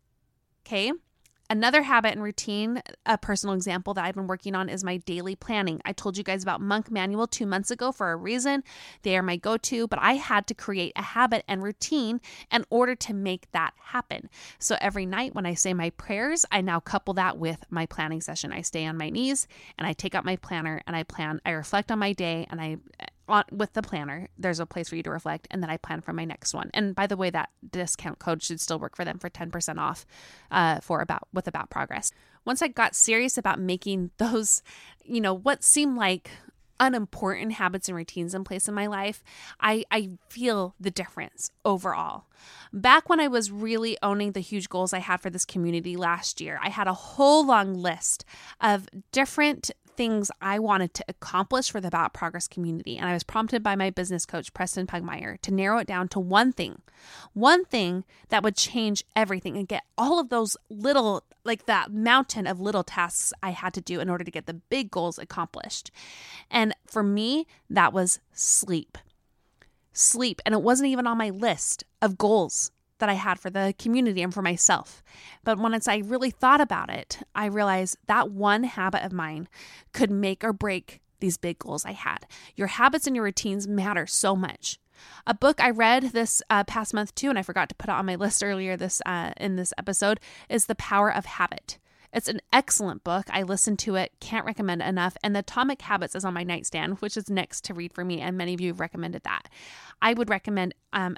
Okay? 0.65 0.93
Another 1.51 1.81
habit 1.81 2.13
and 2.13 2.23
routine, 2.23 2.81
a 3.05 3.17
personal 3.17 3.53
example 3.53 3.93
that 3.93 4.05
I've 4.05 4.15
been 4.15 4.27
working 4.27 4.55
on 4.55 4.69
is 4.69 4.85
my 4.85 4.95
daily 4.95 5.35
planning. 5.35 5.81
I 5.83 5.91
told 5.91 6.17
you 6.17 6.23
guys 6.23 6.43
about 6.43 6.61
Monk 6.61 6.89
Manual 6.89 7.27
two 7.27 7.45
months 7.45 7.69
ago 7.69 7.91
for 7.91 8.13
a 8.13 8.15
reason. 8.15 8.63
They 9.01 9.17
are 9.17 9.21
my 9.21 9.35
go 9.35 9.57
to, 9.57 9.85
but 9.85 9.99
I 10.01 10.13
had 10.13 10.47
to 10.47 10.53
create 10.53 10.93
a 10.95 11.01
habit 11.01 11.43
and 11.49 11.61
routine 11.61 12.21
in 12.53 12.63
order 12.69 12.95
to 12.95 13.13
make 13.13 13.51
that 13.51 13.73
happen. 13.77 14.29
So 14.59 14.77
every 14.79 15.05
night 15.05 15.35
when 15.35 15.45
I 15.45 15.53
say 15.53 15.73
my 15.73 15.89
prayers, 15.89 16.45
I 16.53 16.61
now 16.61 16.79
couple 16.79 17.15
that 17.15 17.37
with 17.37 17.65
my 17.69 17.85
planning 17.85 18.21
session. 18.21 18.53
I 18.53 18.61
stay 18.61 18.85
on 18.85 18.97
my 18.97 19.09
knees 19.09 19.45
and 19.77 19.85
I 19.85 19.91
take 19.91 20.15
out 20.15 20.23
my 20.23 20.37
planner 20.37 20.81
and 20.87 20.95
I 20.95 21.03
plan, 21.03 21.41
I 21.45 21.49
reflect 21.51 21.91
on 21.91 21.99
my 21.99 22.13
day 22.13 22.47
and 22.49 22.61
I 22.61 22.77
on, 23.27 23.43
with 23.51 23.73
the 23.73 23.81
planner, 23.81 24.27
there's 24.37 24.59
a 24.59 24.65
place 24.65 24.89
for 24.89 24.95
you 24.95 25.03
to 25.03 25.11
reflect, 25.11 25.47
and 25.51 25.61
then 25.61 25.69
I 25.69 25.77
plan 25.77 26.01
for 26.01 26.13
my 26.13 26.25
next 26.25 26.53
one. 26.53 26.69
And 26.73 26.95
by 26.95 27.07
the 27.07 27.17
way, 27.17 27.29
that 27.29 27.49
discount 27.69 28.19
code 28.19 28.43
should 28.43 28.59
still 28.59 28.79
work 28.79 28.95
for 28.95 29.05
them 29.05 29.19
for 29.19 29.29
10% 29.29 29.77
off 29.77 30.05
uh, 30.49 30.79
for 30.81 31.01
about 31.01 31.27
with 31.33 31.47
about 31.47 31.69
progress. 31.69 32.11
Once 32.45 32.61
I 32.61 32.67
got 32.67 32.95
serious 32.95 33.37
about 33.37 33.59
making 33.59 34.11
those, 34.17 34.61
you 35.03 35.21
know, 35.21 35.33
what 35.33 35.63
seemed 35.63 35.97
like 35.97 36.31
unimportant 36.81 37.53
habits 37.53 37.87
and 37.87 37.95
routines 37.95 38.33
in 38.33 38.43
place 38.43 38.67
in 38.67 38.73
my 38.73 38.87
life, 38.87 39.23
I, 39.61 39.85
I 39.91 40.17
feel 40.29 40.73
the 40.79 40.89
difference 40.89 41.51
overall. 41.63 42.25
Back 42.73 43.07
when 43.07 43.19
I 43.19 43.27
was 43.27 43.51
really 43.51 43.97
owning 44.01 44.31
the 44.31 44.39
huge 44.39 44.67
goals 44.67 44.91
I 44.91 44.99
had 44.99 45.21
for 45.21 45.29
this 45.29 45.45
community 45.45 45.95
last 45.95 46.41
year, 46.41 46.59
I 46.61 46.69
had 46.69 46.87
a 46.87 46.93
whole 46.93 47.45
long 47.45 47.75
list 47.75 48.25
of 48.59 48.89
different 49.11 49.69
things 49.95 50.31
I 50.41 50.59
wanted 50.59 50.93
to 50.95 51.05
accomplish 51.07 51.71
for 51.71 51.81
the 51.81 51.87
About 51.87 52.13
Progress 52.13 52.47
community. 52.47 52.97
And 52.97 53.07
I 53.07 53.13
was 53.13 53.23
prompted 53.23 53.61
by 53.63 53.75
my 53.75 53.89
business 53.89 54.25
coach, 54.25 54.53
Preston 54.53 54.87
Pugmire, 54.87 55.39
to 55.41 55.53
narrow 55.53 55.77
it 55.77 55.87
down 55.87 56.07
to 56.09 56.19
one 56.19 56.51
thing, 56.51 56.81
one 57.33 57.65
thing 57.65 58.03
that 58.29 58.43
would 58.43 58.55
change 58.55 59.03
everything 59.15 59.57
and 59.57 59.67
get 59.67 59.83
all 59.97 60.19
of 60.19 60.29
those 60.29 60.57
little, 60.69 61.23
like 61.43 61.65
that 61.65 61.91
mountain 61.91 62.47
of 62.47 62.59
little 62.59 62.83
tasks 62.83 63.33
I 63.41 63.51
had 63.51 63.73
to 63.75 63.81
do 63.81 63.99
in 63.99 64.09
order 64.09 64.23
to 64.23 64.31
get 64.31 64.45
the 64.45 64.53
big 64.53 64.91
goals 64.91 65.19
accomplished. 65.19 65.91
And 66.49 66.73
for 66.85 67.03
me, 67.03 67.47
that 67.69 67.93
was 67.93 68.19
sleep. 68.33 68.97
Sleep. 69.93 70.41
And 70.45 70.53
it 70.53 70.61
wasn't 70.61 70.89
even 70.89 71.07
on 71.07 71.17
my 71.17 71.29
list 71.29 71.83
of 72.01 72.17
goals 72.17 72.71
that 73.01 73.09
I 73.09 73.13
had 73.13 73.39
for 73.39 73.49
the 73.49 73.75
community 73.77 74.21
and 74.21 74.33
for 74.33 74.41
myself. 74.41 75.03
But 75.43 75.59
once 75.59 75.87
I 75.87 75.97
really 75.97 76.31
thought 76.31 76.61
about 76.61 76.89
it, 76.89 77.19
I 77.35 77.45
realized 77.47 77.97
that 78.07 78.31
one 78.31 78.63
habit 78.63 79.03
of 79.03 79.11
mine 79.11 79.49
could 79.91 80.09
make 80.09 80.43
or 80.43 80.53
break 80.53 81.01
these 81.19 81.37
big 81.37 81.59
goals 81.59 81.85
I 81.85 81.91
had. 81.91 82.25
Your 82.55 82.67
habits 82.67 83.05
and 83.05 83.15
your 83.15 83.25
routines 83.25 83.67
matter 83.67 84.07
so 84.07 84.35
much. 84.35 84.79
A 85.25 85.33
book 85.33 85.59
I 85.61 85.71
read 85.71 86.03
this 86.11 86.41
uh, 86.49 86.63
past 86.63 86.93
month 86.93 87.15
too, 87.15 87.29
and 87.29 87.37
I 87.37 87.43
forgot 87.43 87.69
to 87.69 87.75
put 87.75 87.89
it 87.89 87.95
on 87.95 88.05
my 88.05 88.15
list 88.15 88.43
earlier 88.43 88.77
this 88.77 89.01
uh, 89.05 89.31
in 89.37 89.55
this 89.55 89.73
episode, 89.77 90.19
is 90.49 90.65
The 90.65 90.75
Power 90.75 91.13
of 91.13 91.25
Habit. 91.25 91.79
It's 92.13 92.27
an 92.27 92.41
excellent 92.51 93.03
book. 93.03 93.25
I 93.29 93.43
listened 93.43 93.79
to 93.79 93.95
it, 93.95 94.11
can't 94.19 94.45
recommend 94.45 94.81
it 94.81 94.87
enough. 94.87 95.15
And 95.23 95.33
The 95.35 95.39
Atomic 95.39 95.81
Habits 95.81 96.13
is 96.13 96.25
on 96.25 96.33
my 96.33 96.43
nightstand, 96.43 96.99
which 96.99 97.15
is 97.15 97.29
next 97.29 97.63
to 97.65 97.73
read 97.73 97.93
for 97.93 98.03
me, 98.03 98.19
and 98.19 98.37
many 98.37 98.53
of 98.53 98.61
you 98.61 98.67
have 98.67 98.79
recommended 98.79 99.23
that. 99.23 99.47
I 100.01 100.13
would 100.13 100.29
recommend 100.29 100.75
um, 100.93 101.17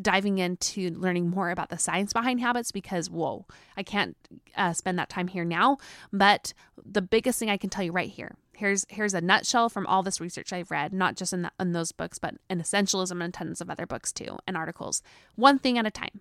diving 0.00 0.38
into 0.38 0.90
learning 0.90 1.28
more 1.28 1.50
about 1.50 1.70
the 1.70 1.78
science 1.78 2.12
behind 2.12 2.40
habits 2.40 2.72
because, 2.72 3.10
whoa, 3.10 3.46
I 3.76 3.82
can't 3.82 4.16
uh, 4.56 4.72
spend 4.72 4.98
that 4.98 5.08
time 5.08 5.28
here 5.28 5.44
now. 5.44 5.78
But 6.12 6.52
the 6.84 7.02
biggest 7.02 7.38
thing 7.38 7.50
I 7.50 7.56
can 7.56 7.70
tell 7.70 7.84
you 7.84 7.92
right 7.92 8.10
here 8.10 8.36
here's 8.58 8.84
here's 8.88 9.14
a 9.14 9.20
nutshell 9.20 9.68
from 9.68 9.86
all 9.86 10.02
this 10.02 10.20
research 10.20 10.52
I've 10.52 10.70
read, 10.70 10.92
not 10.92 11.16
just 11.16 11.32
in, 11.32 11.42
the, 11.42 11.52
in 11.58 11.72
those 11.72 11.92
books, 11.92 12.18
but 12.18 12.34
in 12.50 12.60
Essentialism 12.60 13.22
and 13.22 13.32
tons 13.32 13.60
of 13.60 13.70
other 13.70 13.86
books 13.86 14.12
too 14.12 14.38
and 14.46 14.56
articles. 14.56 15.02
One 15.36 15.58
thing 15.58 15.78
at 15.78 15.86
a 15.86 15.90
time. 15.90 16.20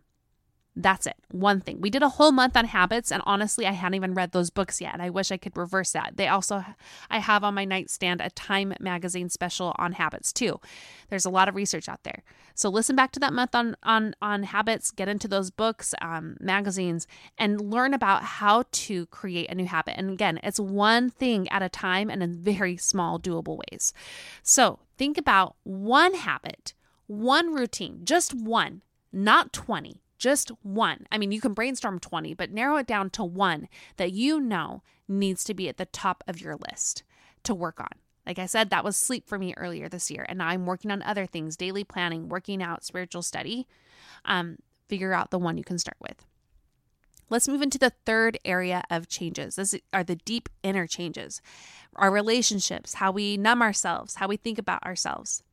That's 0.79 1.07
it. 1.07 1.15
One 1.31 1.59
thing. 1.59 1.81
We 1.81 1.89
did 1.89 2.03
a 2.03 2.09
whole 2.09 2.31
month 2.31 2.55
on 2.55 2.65
habits, 2.65 3.11
and 3.11 3.23
honestly, 3.25 3.65
I 3.65 3.71
hadn't 3.71 3.95
even 3.95 4.13
read 4.13 4.31
those 4.31 4.51
books 4.51 4.79
yet. 4.79 5.01
I 5.01 5.09
wish 5.09 5.31
I 5.31 5.37
could 5.37 5.57
reverse 5.57 5.91
that. 5.93 6.17
They 6.17 6.27
also, 6.27 6.63
I 7.09 7.17
have 7.17 7.43
on 7.43 7.55
my 7.55 7.65
nightstand 7.65 8.21
a 8.21 8.29
Time 8.29 8.75
magazine 8.79 9.29
special 9.29 9.73
on 9.79 9.93
habits 9.93 10.31
too. 10.31 10.59
There's 11.09 11.25
a 11.25 11.31
lot 11.31 11.49
of 11.49 11.55
research 11.55 11.89
out 11.89 12.03
there. 12.03 12.21
So 12.53 12.69
listen 12.69 12.95
back 12.95 13.11
to 13.13 13.19
that 13.21 13.33
month 13.33 13.55
on 13.55 13.75
on 13.81 14.13
on 14.21 14.43
habits. 14.43 14.91
Get 14.91 15.09
into 15.09 15.27
those 15.27 15.49
books, 15.49 15.95
um, 15.99 16.37
magazines, 16.39 17.07
and 17.39 17.59
learn 17.59 17.95
about 17.95 18.23
how 18.23 18.63
to 18.71 19.07
create 19.07 19.49
a 19.49 19.55
new 19.55 19.65
habit. 19.65 19.95
And 19.97 20.11
again, 20.11 20.39
it's 20.43 20.59
one 20.59 21.09
thing 21.09 21.49
at 21.49 21.63
a 21.63 21.69
time 21.69 22.11
and 22.11 22.21
in 22.21 22.35
very 22.35 22.77
small, 22.77 23.19
doable 23.19 23.59
ways. 23.71 23.93
So 24.43 24.77
think 24.95 25.17
about 25.17 25.55
one 25.63 26.13
habit, 26.13 26.75
one 27.07 27.51
routine, 27.51 28.01
just 28.03 28.35
one, 28.35 28.83
not 29.11 29.53
twenty 29.53 30.03
just 30.17 30.49
one. 30.63 31.05
I 31.11 31.17
mean, 31.17 31.31
you 31.31 31.41
can 31.41 31.53
brainstorm 31.53 31.99
20, 31.99 32.33
but 32.33 32.51
narrow 32.51 32.77
it 32.77 32.87
down 32.87 33.09
to 33.11 33.23
one 33.23 33.67
that 33.97 34.11
you 34.11 34.39
know 34.39 34.83
needs 35.07 35.43
to 35.45 35.53
be 35.53 35.69
at 35.69 35.77
the 35.77 35.85
top 35.85 36.23
of 36.27 36.41
your 36.41 36.55
list 36.55 37.03
to 37.43 37.53
work 37.55 37.79
on. 37.79 37.91
Like 38.25 38.39
I 38.39 38.45
said, 38.45 38.69
that 38.69 38.83
was 38.83 38.97
sleep 38.97 39.27
for 39.27 39.39
me 39.39 39.53
earlier 39.55 39.87
this 39.87 40.11
year. 40.11 40.25
And 40.27 40.39
now 40.39 40.47
I'm 40.47 40.65
working 40.65 40.91
on 40.91 41.01
other 41.01 41.25
things 41.25 41.55
daily 41.55 41.83
planning, 41.83 42.27
working 42.27 42.61
out, 42.61 42.83
spiritual 42.83 43.21
study. 43.21 43.67
Um, 44.25 44.57
figure 44.89 45.13
out 45.13 45.31
the 45.31 45.39
one 45.39 45.57
you 45.57 45.63
can 45.63 45.77
start 45.77 45.97
with. 45.99 46.25
Let's 47.29 47.47
move 47.47 47.61
into 47.61 47.77
the 47.77 47.91
third 48.05 48.37
area 48.45 48.83
of 48.89 49.09
changes. 49.09 49.55
This 49.55 49.75
are 49.91 50.03
the 50.03 50.15
deep 50.15 50.47
inner 50.63 50.87
changes, 50.87 51.41
our 51.95 52.09
relationships, 52.09 52.95
how 52.95 53.11
we 53.11 53.35
numb 53.35 53.61
ourselves, 53.61 54.15
how 54.15 54.29
we 54.29 54.37
think 54.37 54.57
about 54.57 54.83
ourselves. 54.83 55.43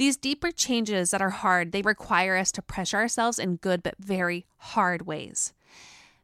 These 0.00 0.16
deeper 0.16 0.50
changes 0.50 1.10
that 1.10 1.20
are 1.20 1.28
hard, 1.28 1.72
they 1.72 1.82
require 1.82 2.38
us 2.38 2.50
to 2.52 2.62
pressure 2.62 2.96
ourselves 2.96 3.38
in 3.38 3.56
good 3.56 3.82
but 3.82 3.96
very 3.98 4.46
hard 4.56 5.02
ways. 5.02 5.52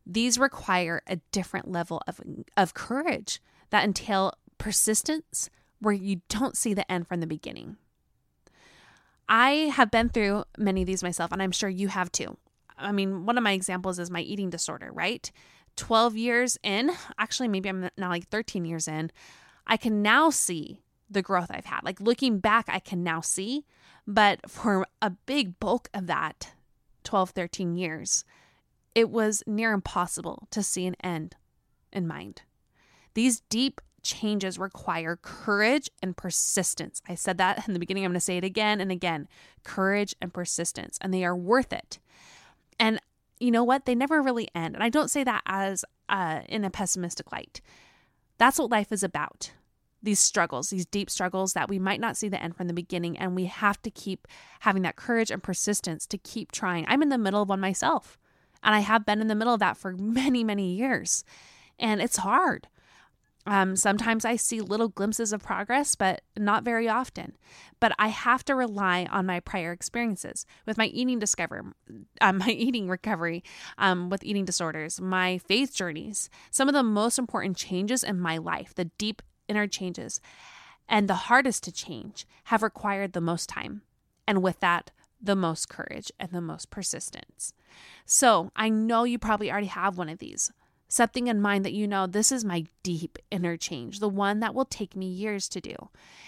These 0.07 0.39
require 0.39 1.03
a 1.07 1.17
different 1.31 1.71
level 1.71 2.01
of, 2.09 2.19
of 2.57 2.73
courage 2.73 3.43
that 3.69 3.85
entail 3.85 4.33
persistence 4.57 5.51
where 5.79 5.93
you 5.93 6.23
don't 6.31 6.57
see 6.57 6.73
the 6.73 6.91
end 6.91 7.07
from 7.07 7.21
the 7.21 7.27
beginning. 7.27 7.77
I 9.29 9.71
have 9.75 9.91
been 9.91 10.09
through 10.09 10.45
many 10.57 10.81
of 10.81 10.87
these 10.87 11.03
myself, 11.03 11.31
and 11.31 11.43
I'm 11.43 11.53
sure 11.53 11.69
you 11.69 11.89
have 11.89 12.11
too. 12.11 12.39
I 12.79 12.93
mean, 12.93 13.27
one 13.27 13.37
of 13.37 13.45
my 13.45 13.53
examples 13.53 13.99
is 13.99 14.11
my 14.11 14.23
eating 14.23 14.49
disorder, 14.49 14.91
right? 14.91 15.31
12 15.77 16.17
years 16.17 16.57
in, 16.63 16.93
actually, 17.19 17.49
maybe 17.49 17.69
I'm 17.69 17.91
now 17.99 18.09
like 18.09 18.31
13 18.31 18.65
years 18.65 18.89
in, 18.89 19.11
I 19.67 19.77
can 19.77 20.01
now 20.01 20.31
see 20.31 20.81
the 21.11 21.23
growth 21.23 21.51
I've 21.51 21.67
had. 21.67 21.81
Like 21.83 22.01
looking 22.01 22.39
back, 22.39 22.67
I 22.69 22.79
can 22.79 23.03
now 23.03 23.21
see. 23.21 23.65
But 24.07 24.51
for 24.51 24.87
a 25.03 25.11
big 25.11 25.59
bulk 25.59 25.89
of 25.93 26.07
that 26.07 26.53
12, 27.05 27.31
13 27.31 27.77
years, 27.77 28.25
it 28.95 29.11
was 29.11 29.43
near 29.47 29.73
impossible 29.73 30.47
to 30.51 30.63
see 30.63 30.87
an 30.87 30.97
end 31.03 31.37
in 31.93 32.07
mind. 32.07 32.43
These 33.15 33.41
deep 33.49 33.81
changes 34.03 34.59
require 34.59 35.17
courage 35.21 35.91
and 36.03 36.17
persistence. 36.17 37.03
I 37.09 37.15
said 37.15 37.39
that 37.39 37.67
in 37.67 37.75
the 37.75 37.81
beginning. 37.81 38.05
I'm 38.05 38.13
going 38.13 38.21
to 38.21 38.25
say 38.25 38.37
it 38.37 38.45
again 38.45 38.81
and 38.81 38.93
again 38.93 39.29
courage 39.65 40.15
and 40.21 40.33
persistence, 40.33 40.99
and 41.01 41.13
they 41.13 41.25
are 41.25 41.37
worth 41.37 41.73
it. 41.73 41.99
And 42.79 43.01
you 43.41 43.51
know 43.51 43.65
what? 43.65 43.85
They 43.85 43.95
never 43.95 44.23
really 44.23 44.49
end. 44.55 44.75
And 44.75 44.83
I 44.83 44.89
don't 44.89 45.11
say 45.11 45.25
that 45.25 45.43
as 45.47 45.85
uh, 46.09 46.43
in 46.49 46.65
a 46.65 46.71
pessimistic 46.71 47.33
light 47.33 47.61
That's 48.39 48.59
what 48.59 48.71
life 48.71 48.93
is 48.93 49.03
about. 49.03 49.51
These 50.07 50.21
struggles, 50.21 50.71
these 50.71 50.87
deep 50.87 51.11
struggles 51.11 51.55
that 51.55 51.69
we 51.69 51.81
might 51.81 51.99
not 51.99 52.17
see 52.17 52.29
the 52.29 52.41
end 52.41 52.57
from 52.57 52.69
the 52.69 52.73
beginning, 52.73 53.19
and 53.19 53.35
we 53.35 53.47
have 53.47 53.83
to 53.83 53.91
keep 53.91 54.29
having 54.61 54.83
that 54.83 54.95
courage 54.95 55.33
and 55.33 55.43
persistence 55.43 56.07
to 56.07 56.17
keep 56.17 56.53
trying. 56.53 56.85
I'm 56.87 57.03
in 57.03 57.09
the 57.09 57.19
middle 57.19 57.43
of 57.43 57.49
one 57.49 57.59
myself, 57.59 58.17
and 58.63 58.73
I 58.73 58.81
have 58.81 59.05
been 59.05 59.21
in 59.21 59.27
the 59.27 59.35
middle 59.35 59.55
of 59.55 59.59
that 59.59 59.77
for 59.77 59.93
many, 59.99 60.45
many 60.45 60.75
years, 60.77 61.25
and 61.77 62.01
it's 62.01 62.19
hard. 62.19 62.69
Um, 63.47 63.75
sometimes 63.75 64.25
I 64.25 64.37
see 64.37 64.61
little 64.61 64.89
glimpses 64.89 65.33
of 65.33 65.43
progress, 65.43 65.97
but 65.97 66.23
not 66.37 66.63
very 66.63 66.89
often. 66.89 67.37
But 67.81 67.93
I 67.99 68.09
have 68.09 68.45
to 68.45 68.55
rely 68.55 69.09
on 69.11 69.27
my 69.27 69.41
prior 69.41 69.73
experiences 69.73 70.47
with 70.67 70.79
my 70.79 70.87
eating 70.87 71.19
discovery, 71.19 71.63
um, 72.21 72.39
my 72.47 72.51
eating 72.51 72.89
recovery, 72.89 73.43
um, 73.77 74.09
with 74.09 74.23
eating 74.23 74.45
disorders, 74.45 75.01
my 75.01 75.39
faith 75.39 75.75
journeys, 75.75 76.31
some 76.53 76.69
of 76.69 76.75
the 76.75 76.85
most 76.85 77.19
important 77.19 77.57
changes 77.57 78.05
in 78.05 78.21
my 78.21 78.37
life, 78.37 78.73
the 78.73 78.87
deep 78.99 79.21
inner 79.49 79.67
changes, 79.67 80.21
and 80.89 81.09
the 81.09 81.15
hardest 81.15 81.65
to 81.65 81.73
change, 81.73 82.27
have 82.45 82.63
required 82.63 83.13
the 83.13 83.21
most 83.21 83.49
time. 83.49 83.83
And 84.27 84.43
with 84.43 84.61
that, 84.61 84.91
the 85.21 85.37
most 85.37 85.69
courage 85.69 86.13
and 86.21 86.31
the 86.31 86.41
most 86.41 86.71
persistence. 86.71 87.53
So 88.05 88.51
I 88.55 88.69
know 88.69 89.05
you 89.05 89.19
probably 89.19 89.51
already 89.51 89.67
have 89.67 89.99
one 89.99 90.09
of 90.09 90.19
these 90.19 90.53
something 90.89 91.27
in 91.27 91.41
mind 91.41 91.65
that 91.65 91.73
you 91.73 91.87
know 91.87 92.07
this 92.07 92.31
is 92.31 92.45
my 92.45 92.65
deep 92.83 93.19
inner 93.31 93.57
change, 93.57 94.01
the 94.01 94.09
one 94.09 94.41
that 94.41 94.55
will 94.55 94.65
take 94.65 94.97
me 94.97 95.07
years 95.07 95.49
to 95.49 95.61
do. 95.61 95.75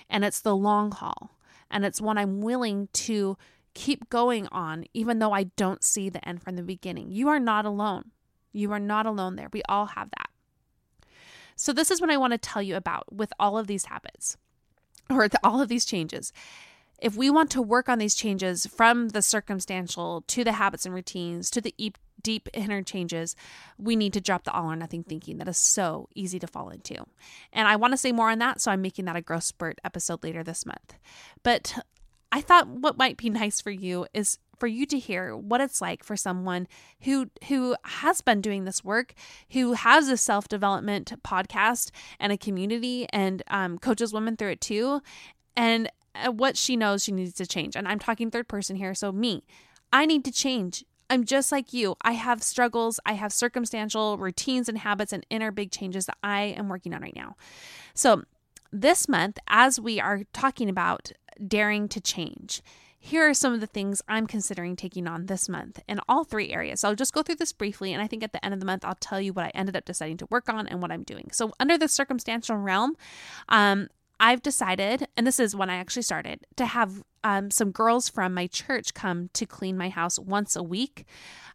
And 0.09 0.25
it's 0.25 0.41
the 0.41 0.57
long 0.57 0.91
haul. 0.93 1.39
And 1.71 1.85
it's 1.85 2.01
one 2.01 2.19
I'm 2.19 2.41
willing 2.41 2.89
to 2.95 3.37
keep 3.75 4.09
going 4.09 4.49
on, 4.49 4.85
even 4.95 5.19
though 5.19 5.33
I 5.33 5.45
don't 5.45 5.85
see 5.85 6.09
the 6.09 6.27
end 6.27 6.43
from 6.43 6.57
the 6.57 6.63
beginning. 6.63 7.11
You 7.11 7.29
are 7.29 7.39
not 7.39 7.65
alone. 7.65 8.11
You 8.53 8.73
are 8.73 8.81
not 8.81 9.07
alone 9.07 9.37
there. 9.37 9.49
We 9.53 9.63
all 9.69 9.87
have 9.87 10.11
that. 10.11 10.28
So, 11.59 11.73
this 11.73 11.91
is 11.91 12.01
what 12.01 12.11
I 12.11 12.17
want 12.17 12.33
to 12.33 12.39
tell 12.39 12.63
you 12.63 12.77
about 12.77 13.13
with 13.13 13.33
all 13.39 13.59
of 13.59 13.67
these 13.67 13.87
habits 13.87 14.37
or 15.11 15.29
all 15.43 15.61
of 15.61 15.69
these 15.69 15.85
changes. 15.85 16.33
If 17.01 17.17
we 17.17 17.31
want 17.31 17.51
to 17.51 17.63
work 17.63 17.89
on 17.89 17.99
these 17.99 18.15
changes 18.15 18.67
from 18.67 19.11
the 19.11 19.23
circumstantial 19.23 20.23
to 20.29 20.45
the 20.45 20.53
habits 20.53 20.87
and 20.87 20.95
routines 20.95 21.51
to 21.51 21.61
the 21.61 21.75
deep 22.23 22.49
inner 22.53 22.83
changes, 22.83 23.37
we 23.77 23.97
need 23.97 24.13
to 24.15 24.21
drop 24.21 24.45
the 24.45 24.53
all 24.53 24.71
or 24.71 24.77
nothing 24.77 25.05
thinking 25.05 25.39
that 25.39 25.49
is 25.49 25.59
so 25.59 26.09
easy 26.15 26.39
to 26.39 26.47
fall 26.47 26.71
into. 26.71 27.05
And 27.53 27.69
I 27.69 27.77
want 27.77 27.93
to 27.93 27.99
say 27.99 28.13
more 28.13 28.31
on 28.31 28.39
that, 28.39 28.61
so 28.61 28.71
I'm 28.71 28.83
making 28.83 29.05
that 29.05 29.17
a 29.17 29.21
growth 29.21 29.45
spurt 29.45 29.81
episode 29.85 30.23
later 30.25 30.43
this 30.43 30.67
month. 30.67 30.95
But 31.43 31.77
I 32.33 32.41
thought 32.41 32.69
what 32.69 32.99
might 32.99 33.17
be 33.17 33.31
nice 33.31 33.61
for 33.61 33.71
you 33.71 34.07
is 34.13 34.39
for 34.59 34.67
you 34.67 34.87
to 34.87 34.99
hear 34.99 35.37
what 35.37 35.61
it's 35.61 35.81
like 35.81 36.05
for 36.05 36.17
someone 36.17 36.67
who 37.03 37.31
who 37.49 37.77
has 37.85 38.21
been 38.21 38.41
doing 38.41 38.65
this 38.65 38.85
work, 38.85 39.15
who 39.51 39.73
has 39.73 40.09
a 40.09 40.17
self 40.17 40.49
development 40.49 41.13
podcast 41.23 41.91
and 42.19 42.33
a 42.33 42.39
community, 42.39 43.07
and 43.13 43.43
um, 43.49 43.79
coaches 43.79 44.13
women 44.13 44.37
through 44.37 44.51
it 44.51 44.61
too, 44.61 45.01
and 45.57 45.91
uh, 46.15 46.31
what 46.31 46.57
she 46.57 46.77
knows 46.77 47.05
she 47.05 47.13
needs 47.13 47.35
to 47.35 47.47
change. 47.47 47.77
And 47.77 47.87
I'm 47.87 47.99
talking 47.99 48.31
third 48.31 48.49
person 48.49 48.77
here, 48.77 48.95
so 48.95 49.13
me. 49.13 49.45
I 49.93 50.05
need 50.05 50.25
to 50.27 50.33
change. 50.33 50.85
I'm 51.11 51.25
just 51.25 51.51
like 51.51 51.73
you. 51.73 51.97
I 52.03 52.13
have 52.13 52.43
struggles, 52.43 53.01
I 53.07 53.15
have 53.15 53.33
circumstantial 53.33 54.19
routines 54.19 54.69
and 54.69 54.79
habits 54.79 55.13
and 55.13 55.25
inner 55.31 55.51
big 55.51 55.71
changes 55.71 56.07
that 56.07 56.19
I 56.23 56.43
am 56.43 56.69
working 56.69 56.93
on 56.95 57.03
right 57.03 57.17
now. 57.17 57.37
So, 57.95 58.25
this 58.71 59.09
month, 59.09 59.39
as 59.49 59.81
we 59.81 59.99
are 59.99 60.25
talking 60.35 60.69
about 60.69 61.13
daring 61.47 61.89
to 61.89 62.01
change, 62.03 62.63
here 62.99 63.29
are 63.29 63.35
some 63.35 63.55
of 63.55 63.61
the 63.61 63.67
things 63.67 64.03
I'm 64.09 64.27
considering 64.27 64.77
taking 64.77 65.07
on 65.07 65.27
this 65.27 65.49
month 65.49 65.81
in 65.89 66.01
all 66.09 66.25
three 66.25 66.51
areas. 66.51 66.81
So 66.81 66.89
I'll 66.89 66.95
just 66.95 67.13
go 67.13 67.23
through 67.23 67.37
this 67.37 67.53
briefly, 67.53 67.93
and 67.93 68.03
I 68.03 68.07
think 68.07 68.23
at 68.23 68.33
the 68.33 68.45
end 68.45 68.55
of 68.55 68.61
the 68.61 68.67
month, 68.67 68.85
I'll 68.85 68.97
tell 68.97 69.21
you 69.21 69.33
what 69.33 69.45
I 69.45 69.51
ended 69.55 69.77
up 69.77 69.85
deciding 69.85 70.17
to 70.19 70.27
work 70.31 70.49
on 70.49 70.67
and 70.67 70.83
what 70.83 70.91
I'm 70.91 71.05
doing. 71.05 71.31
So, 71.33 71.53
under 71.61 71.79
the 71.79 71.89
circumstantial 71.89 72.57
realm, 72.57 72.97
um, 73.49 73.89
I've 74.21 74.43
decided, 74.43 75.07
and 75.17 75.27
this 75.27 75.39
is 75.39 75.55
when 75.55 75.71
I 75.71 75.77
actually 75.77 76.03
started, 76.03 76.41
to 76.57 76.67
have 76.67 77.05
um, 77.25 77.51
some 77.51 77.71
girls 77.71 78.09
from 78.09 78.35
my 78.35 78.47
church 78.47 78.95
come 78.95 79.31
to 79.35 79.47
clean 79.47 79.77
my 79.77 79.89
house 79.89 80.19
once 80.19 80.57
a 80.57 80.63
week 80.63 81.07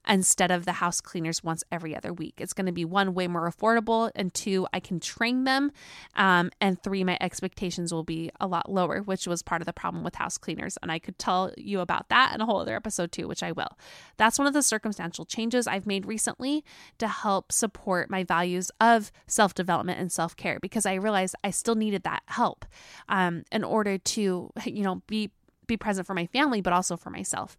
instead 0.08 0.52
of 0.52 0.65
the 0.65 0.73
house 0.73 0.99
cleaners 0.99 1.43
once 1.43 1.63
every 1.71 1.95
other 1.95 2.12
week. 2.12 2.36
It's 2.38 2.54
going 2.54 2.65
to 2.65 2.71
be 2.71 2.86
one, 2.86 3.13
way 3.13 3.28
more 3.28 3.49
affordable, 3.49 4.12
and 4.15 4.34
two, 4.34 4.67
I 4.73 4.80
can 4.80 4.99
train 4.99 5.45
them. 5.45 5.71
Um, 6.15 6.52
and 6.60 6.82
three, 6.82 7.04
my 7.04 7.17
expectations 7.21 7.93
will 7.93 8.04
be 8.04 8.30
a 8.39 8.47
lot 8.47 8.69
lower, 8.69 9.02
which 9.02 9.28
was 9.28 9.41
part 9.41 9.62
of 9.62 9.65
the 9.65 9.73
problem 9.73 10.04
with 10.04 10.15
house 10.15 10.38
cleaners. 10.38 10.78
And 10.82 10.91
I 10.91 10.99
could 10.99 11.17
tell 11.17 11.54
you 11.58 11.80
about 11.80 12.10
that 12.10 12.34
in 12.36 12.41
a 12.41 12.45
whole 12.45 12.60
other 12.60 12.76
episode 12.76 13.12
too, 13.12 13.28
which 13.28 13.43
I 13.43 13.52
will. 13.52 13.78
That's 14.17 14.38
one 14.38 14.47
of 14.47 14.54
the 14.54 14.63
circumstantial 14.63 15.26
changes 15.26 15.67
I've 15.67 15.88
made 15.88 16.06
recently 16.06 16.63
to 16.97 17.08
help 17.08 17.52
support 17.52 18.10
my 18.10 18.23
values 18.23 18.71
of 18.82 19.12
self 19.28 19.54
development 19.54 19.99
and 19.99 20.12
self 20.12 20.36
care 20.36 20.60
because 20.62 20.86
I 20.86 20.95
realized 20.95 21.36
I 21.43 21.52
still 21.52 21.76
needed 21.76 22.04
that 22.04 22.23
help 22.26 22.65
um, 23.08 23.43
in 23.52 23.63
order 23.63 23.97
to, 23.97 24.52
you 24.65 24.84
know, 24.84 25.02
be 25.08 25.32
be 25.67 25.78
present 25.78 26.08
for 26.08 26.13
my 26.13 26.26
family, 26.26 26.62
but 26.62 26.73
also 26.73 26.97
for 26.97 27.10
myself. 27.10 27.58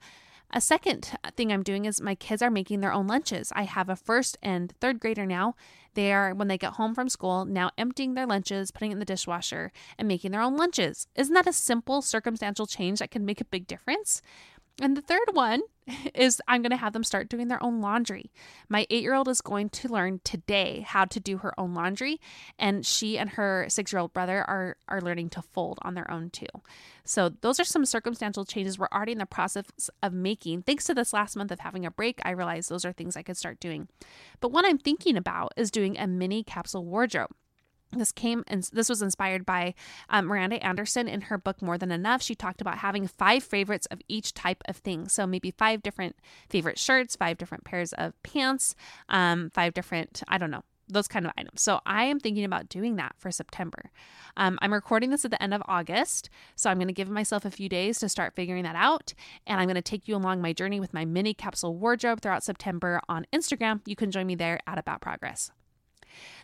A 0.53 0.61
second 0.61 1.11
thing 1.37 1.53
I'm 1.53 1.65
doing 1.65 1.85
is 1.85 2.01
my 2.01 2.15
kids 2.15 2.41
are 2.41 2.51
making 2.51 2.81
their 2.81 2.93
own 2.93 3.09
lunches. 3.09 3.53
I 3.57 3.63
have 3.63 3.89
a 3.89 3.97
first 3.97 4.39
and 4.41 4.73
third 4.81 5.01
grader 5.01 5.27
now. 5.27 5.57
They 5.95 6.13
are, 6.13 6.35
when 6.35 6.49
they 6.49 6.59
get 6.59 6.75
home 6.75 6.95
from 6.95 7.09
school, 7.09 7.45
now 7.45 7.71
emptying 7.79 8.15
their 8.15 8.27
lunches, 8.27 8.71
putting 8.71 8.91
it 8.91 8.95
in 8.95 8.99
the 9.01 9.05
dishwasher, 9.05 9.73
and 9.99 10.07
making 10.07 10.31
their 10.31 10.41
own 10.41 10.57
lunches. 10.57 11.09
Isn't 11.17 11.35
that 11.35 11.49
a 11.49 11.53
simple 11.53 12.03
circumstantial 12.03 12.67
change 12.67 12.99
that 12.99 13.11
can 13.11 13.25
make 13.25 13.41
a 13.41 13.45
big 13.45 13.67
difference? 13.67 14.23
And 14.81 14.97
the 14.97 15.03
third 15.03 15.29
one 15.33 15.63
is 16.15 16.41
I'm 16.49 16.63
going 16.63 16.71
to 16.71 16.77
have 16.77 16.93
them 16.93 17.05
start 17.05 17.29
doing 17.29 17.49
their 17.49 17.63
own 17.63 17.81
laundry. 17.81 18.33
My 18.69 18.87
eight 18.91 19.03
year 19.03 19.15
old 19.15 19.29
is 19.29 19.41
going 19.41 19.69
to 19.71 19.89
learn 19.89 20.21
today 20.25 20.85
how 20.87 21.05
to 21.05 21.21
do 21.21 21.39
her 21.39 21.59
own 21.59 21.75
laundry, 21.75 22.21
and 22.59 22.85
she 22.85 23.17
and 23.17 23.31
her 23.31 23.67
six 23.69 23.93
year 23.93 24.01
old 24.01 24.13
brother 24.13 24.45
are, 24.49 24.77
are 24.89 25.01
learning 25.01 25.31
to 25.31 25.43
fold 25.43 25.79
on 25.83 25.95
their 25.95 26.11
own 26.11 26.31
too. 26.31 26.47
So, 27.05 27.29
those 27.29 27.61
are 27.61 27.65
some 27.65 27.85
circumstantial 27.85 28.45
changes 28.45 28.79
we're 28.79 28.89
already 28.93 29.13
in 29.13 29.19
the 29.19 29.27
process 29.27 29.67
of 30.03 30.13
making. 30.13 30.63
Thanks 30.63 30.85
to 30.85 30.95
this 30.95 31.13
last 31.13 31.37
month 31.37 31.53
of 31.53 31.61
having 31.61 31.87
a 31.87 31.91
break, 31.91 32.21
I 32.25 32.31
realized 32.31 32.69
those 32.69 32.85
are 32.85 32.93
things 32.93 33.17
I 33.17 33.23
could 33.23 33.37
start 33.37 33.61
doing. 33.61 33.89
But 34.41 34.53
what 34.53 34.65
I'm 34.65 34.79
thinking 34.79 35.17
about 35.17 35.53
is 35.57 35.71
doing 35.71 35.99
a 35.99 36.07
mini 36.07 36.43
capsule 36.43 36.85
wardrobe 36.85 37.31
this 37.93 38.13
came 38.13 38.45
and 38.47 38.69
this 38.73 38.89
was 38.89 39.03
inspired 39.03 39.47
by 39.47 39.75
um, 40.09 40.27
Miranda 40.27 40.63
Anderson 40.65 41.09
in 41.09 41.23
her 41.23 41.39
book 41.39 41.63
More 41.63 41.79
Than 41.79 41.93
Enough. 41.93 42.23
She 42.23 42.35
talked 42.35 42.61
about 42.61 42.79
having 42.79 43.07
five 43.07 43.43
favorites 43.43 43.87
of 43.91 44.01
each 44.09 44.35
type 44.35 44.63
of 44.67 44.77
thing. 44.77 45.09
So 45.09 45.27
maybe 45.27 45.51
five 45.51 45.83
different 45.83 46.17
favorite 46.49 46.79
shirts, 46.79 47.17
five 47.17 47.39
different 47.39 47.65
pairs 47.65 47.93
of 47.93 48.21
pants, 48.23 48.75
um, 49.09 49.51
five 49.51 49.75
different, 49.75 50.23
I 50.29 50.39
don't 50.39 50.51
know, 50.51 50.65
those 50.89 51.09
kind 51.09 51.27
of 51.27 51.33
items. 51.39 51.63
So 51.63 51.81
I 51.87 52.05
am 52.05 52.21
thinking 52.21 52.45
about 52.45 52.69
doing 52.69 52.97
that 52.97 53.15
for 53.17 53.31
September. 53.31 53.91
Um, 54.37 54.59
I'm 54.61 54.73
recording 54.73 55.11
this 55.11 55.25
at 55.25 55.31
the 55.31 55.43
end 55.43 55.55
of 55.55 55.63
August. 55.67 56.29
So 56.57 56.71
I'm 56.71 56.77
going 56.77 56.89
to 56.89 56.95
give 56.95 57.09
myself 57.09 57.45
a 57.45 57.51
few 57.51 57.69
days 57.69 57.99
to 58.01 58.09
start 58.09 58.35
figuring 58.35 58.65
that 58.65 58.77
out. 58.77 59.15
And 59.47 59.61
I'm 59.61 59.67
going 59.67 59.77
to 59.77 59.83
take 59.83 60.09
you 60.09 60.17
along 60.17 60.43
my 60.43 60.53
journey 60.53 60.81
with 60.81 60.93
my 60.93 61.05
mini 61.05 61.35
capsule 61.35 61.75
wardrobe 61.75 62.21
throughout 62.21 62.45
September 62.45 63.01
on 63.09 63.27
Instagram. 63.33 63.81
You 63.87 63.97
can 63.97 64.11
join 64.11 64.27
me 64.27 64.35
there 64.35 64.61
at 64.67 64.79
About 64.79 65.01
Progress. 65.01 65.51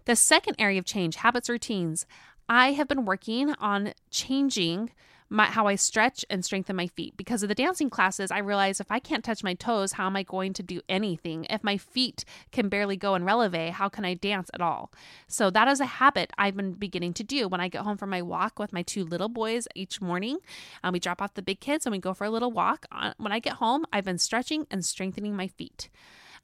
The 0.04 0.16
second 0.16 0.56
area 0.59 0.78
of 0.78 0.85
change, 0.85 1.16
habits, 1.16 1.48
routines. 1.48 2.06
I 2.48 2.72
have 2.72 2.88
been 2.88 3.04
working 3.04 3.54
on 3.61 3.92
changing 4.11 4.90
my, 5.33 5.44
how 5.46 5.68
I 5.68 5.76
stretch 5.76 6.24
and 6.28 6.44
strengthen 6.44 6.74
my 6.74 6.88
feet. 6.88 7.16
Because 7.16 7.44
of 7.44 7.48
the 7.48 7.54
dancing 7.54 7.88
classes, 7.88 8.33
I 8.33 8.38
realized 8.38 8.80
if 8.80 8.90
I 8.90 8.98
can't 8.98 9.24
touch 9.24 9.44
my 9.44 9.54
toes, 9.54 9.92
how 9.92 10.06
am 10.06 10.16
I 10.16 10.24
going 10.24 10.52
to 10.54 10.62
do 10.62 10.80
anything? 10.88 11.46
If 11.48 11.62
my 11.62 11.76
feet 11.76 12.24
can 12.50 12.68
barely 12.68 12.96
go 12.96 13.14
in 13.14 13.22
releve, 13.24 13.70
how 13.70 13.88
can 13.88 14.04
I 14.04 14.14
dance 14.14 14.50
at 14.52 14.61
all? 14.61 14.90
So 15.28 15.48
that 15.50 15.68
is 15.68 15.78
a 15.78 15.87
habit 15.87 16.33
I've 16.37 16.56
been 16.56 16.72
beginning 16.72 17.14
to 17.14 17.22
do. 17.22 17.46
When 17.46 17.61
I 17.61 17.68
get 17.68 17.83
home 17.83 17.96
from 17.96 18.11
my 18.11 18.22
walk 18.22 18.59
with 18.59 18.72
my 18.72 18.83
two 18.83 19.04
little 19.04 19.28
boys 19.28 19.68
each 19.76 20.00
morning, 20.00 20.38
um, 20.83 20.92
we 20.92 20.98
drop 20.98 21.22
off 21.22 21.35
the 21.35 21.42
big 21.42 21.61
kids 21.61 21.87
and 21.87 21.92
we 21.92 21.98
go 21.98 22.12
for 22.12 22.24
a 22.24 22.30
little 22.30 22.50
walk. 22.50 22.87
When 23.16 23.30
I 23.30 23.38
get 23.38 23.54
home, 23.54 23.87
I've 23.92 24.04
been 24.04 24.18
stretching 24.18 24.66
and 24.68 24.85
strengthening 24.85 25.37
my 25.37 25.46
feet. 25.46 25.88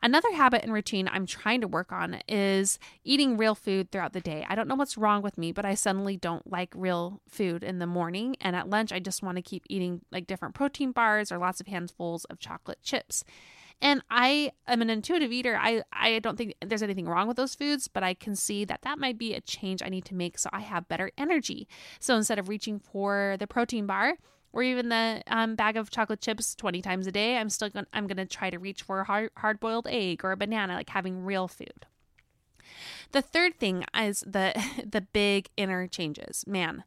Another 0.07 0.33
habit 0.35 0.63
and 0.63 0.73
routine 0.73 1.09
I'm 1.11 1.27
trying 1.27 1.63
to 1.63 1.67
work 1.67 1.91
on 1.91 2.21
is 2.29 2.79
eating 3.03 3.37
real 3.37 3.57
food 3.57 3.91
throughout 3.91 4.13
the 4.13 4.21
day. 4.21 4.47
I 4.49 4.55
don't 4.55 4.69
know 4.69 4.77
what's 4.77 4.97
wrong 4.97 5.21
with 5.21 5.37
me, 5.37 5.51
but 5.51 5.65
I 5.65 5.75
suddenly 5.75 6.17
don't 6.17 6.49
like 6.49 6.73
real 6.77 7.21
food 7.29 7.65
in 7.65 7.81
the 7.81 7.89
morning. 7.89 8.37
And 8.41 8.55
at 8.55 8.71
lunch, 8.71 8.93
I 8.93 9.01
just 9.01 9.25
want 9.25 9.35
to 9.35 9.43
keep 9.43 9.65
eating 9.69 10.03
like 10.13 10.29
different 10.29 10.55
protein 10.55 10.93
bars 10.93 11.33
or 11.33 11.39
lots 11.39 11.61
of 11.61 11.67
handfuls 11.67 12.25
of 12.27 12.39
chocolate 12.39 12.79
chips. 12.85 13.25
And 13.83 14.01
I 14.09 14.53
am 14.69 14.81
an 14.81 14.91
intuitive 14.91 15.33
eater. 15.33 15.59
I, 15.61 15.83
I 15.93 16.21
don't 16.21 16.39
think 16.39 16.55
there's 16.65 16.85
anything 16.85 17.09
wrong 17.09 17.27
with 17.27 17.37
those 17.37 17.57
foods, 17.57 17.89
but 17.89 18.05
I 18.05 18.15
can 18.15 18.37
see 18.37 18.65
that 18.65 18.83
that 18.83 19.01
might 19.01 19.19
be 19.19 19.35
a 19.35 19.41
change 19.41 19.83
I 19.83 19.89
need 19.89 20.05
to 20.05 20.15
make 20.15 20.39
so 20.39 20.49
I 20.53 20.61
have 20.61 20.87
better 20.87 21.11
energy. 21.19 21.67
So 21.99 22.15
instead 22.15 22.39
of 22.39 22.49
reaching 22.49 22.79
for 22.79 23.35
the 23.41 23.49
protein 23.49 23.87
bar, 23.87 24.19
or 24.57 24.63
even 24.63 24.89
the 24.89 25.23
um, 25.27 25.55
bag 25.55 25.77
of 25.77 25.91
chocolate 25.91 26.23
chips 26.23 26.55
20 26.55 26.81
times 26.81 27.07
a 27.07 27.13
day 27.13 27.37
i'm 27.37 27.51
still 27.51 27.69
going 27.69 27.87
i'm 27.93 28.07
going 28.07 28.17
to 28.17 28.25
try 28.25 28.49
to 28.49 28.59
reach 28.59 28.83
for 28.83 29.01
a 29.01 29.05
hard, 29.05 29.31
hard 29.37 29.61
boiled 29.61 29.87
egg 29.89 30.25
or 30.25 30.33
a 30.33 30.37
banana 30.37 30.75
like 30.75 30.91
having 30.91 31.25
real 31.25 31.47
food. 31.47 31.87
The 33.13 33.23
third 33.23 33.61
thing 33.61 33.85
is 33.95 34.25
the 34.27 34.55
the 34.91 35.03
big 35.03 35.51
inner 35.57 35.87
changes. 35.87 36.45
Man 36.47 36.85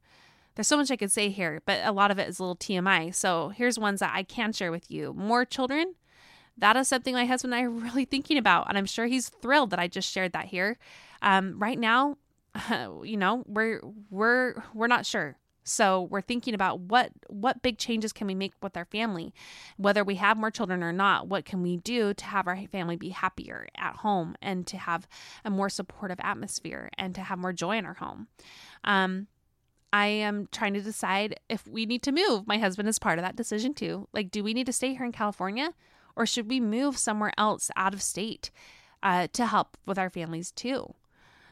there's 0.55 0.67
so 0.67 0.75
much 0.75 0.91
i 0.91 0.97
could 0.97 1.12
say 1.12 1.29
here 1.29 1.62
but 1.65 1.79
a 1.86 1.91
lot 1.91 2.12
of 2.12 2.19
it 2.19 2.27
is 2.27 2.38
a 2.38 2.43
little 2.43 2.55
tmi 2.55 3.15
so 3.15 3.49
here's 3.49 3.79
ones 3.79 4.01
that 4.01 4.12
i 4.13 4.23
can 4.23 4.51
share 4.51 4.71
with 4.71 4.89
you. 4.89 5.13
More 5.13 5.45
children 5.45 5.93
that 6.58 6.75
is 6.75 6.89
something 6.89 7.13
my 7.13 7.25
husband 7.25 7.53
and 7.53 7.62
i 7.62 7.63
are 7.65 7.69
really 7.88 8.05
thinking 8.05 8.38
about 8.38 8.67
and 8.67 8.77
i'm 8.77 8.88
sure 8.88 9.05
he's 9.05 9.29
thrilled 9.29 9.69
that 9.69 9.79
i 9.79 9.88
just 9.88 10.12
shared 10.12 10.34
that 10.34 10.45
here. 10.45 10.77
Um, 11.21 11.60
right 11.60 11.77
now 11.77 12.17
you 13.03 13.17
know, 13.17 13.43
we're 13.47 13.82
we're 14.10 14.55
we're 14.73 14.88
not 14.88 15.05
sure. 15.05 15.38
So 15.69 16.03
we're 16.10 16.21
thinking 16.21 16.53
about 16.53 16.79
what 16.79 17.12
what 17.27 17.62
big 17.62 17.77
changes 17.77 18.12
can 18.12 18.27
we 18.27 18.36
make 18.36 18.53
with 18.62 18.75
our 18.75 18.86
family, 18.86 19.34
whether 19.77 20.03
we 20.03 20.15
have 20.15 20.38
more 20.38 20.51
children 20.51 20.84
or 20.84 20.91
not. 20.91 21.27
What 21.27 21.45
can 21.45 21.62
we 21.62 21.77
do 21.77 22.13
to 22.13 22.25
have 22.25 22.47
our 22.47 22.58
family 22.67 22.95
be 22.95 23.10
happier 23.10 23.67
at 23.77 23.97
home 23.97 24.36
and 24.41 24.65
to 24.67 24.77
have 24.77 25.08
a 25.45 25.49
more 25.49 25.69
supportive 25.69 26.19
atmosphere 26.21 26.89
and 26.97 27.13
to 27.15 27.21
have 27.21 27.38
more 27.38 27.53
joy 27.53 27.77
in 27.77 27.86
our 27.86 27.93
home? 27.93 28.27
Um, 28.84 29.27
I 29.93 30.08
am 30.08 30.47
trying 30.51 30.73
to 30.73 30.82
decide 30.82 31.39
if 31.49 31.67
we 31.67 31.86
need 31.86 32.03
to 32.03 32.12
move. 32.12 32.47
My 32.47 32.58
husband 32.58 32.89
is 32.89 32.99
part 32.99 33.19
of 33.19 33.25
that 33.25 33.36
decision 33.36 33.73
too. 33.73 34.08
Like, 34.13 34.32
do 34.32 34.43
we 34.43 34.53
need 34.53 34.65
to 34.67 34.73
stay 34.73 34.93
here 34.93 35.05
in 35.05 35.12
California 35.12 35.73
or 36.15 36.25
should 36.25 36.49
we 36.49 36.60
move 36.60 36.97
somewhere 36.97 37.34
else 37.38 37.71
out 37.75 37.93
of 37.93 38.01
state 38.01 38.51
uh, 39.01 39.27
to 39.34 39.45
help 39.45 39.77
with 39.86 39.97
our 39.97 40.10
families 40.10 40.51
too? 40.51 40.93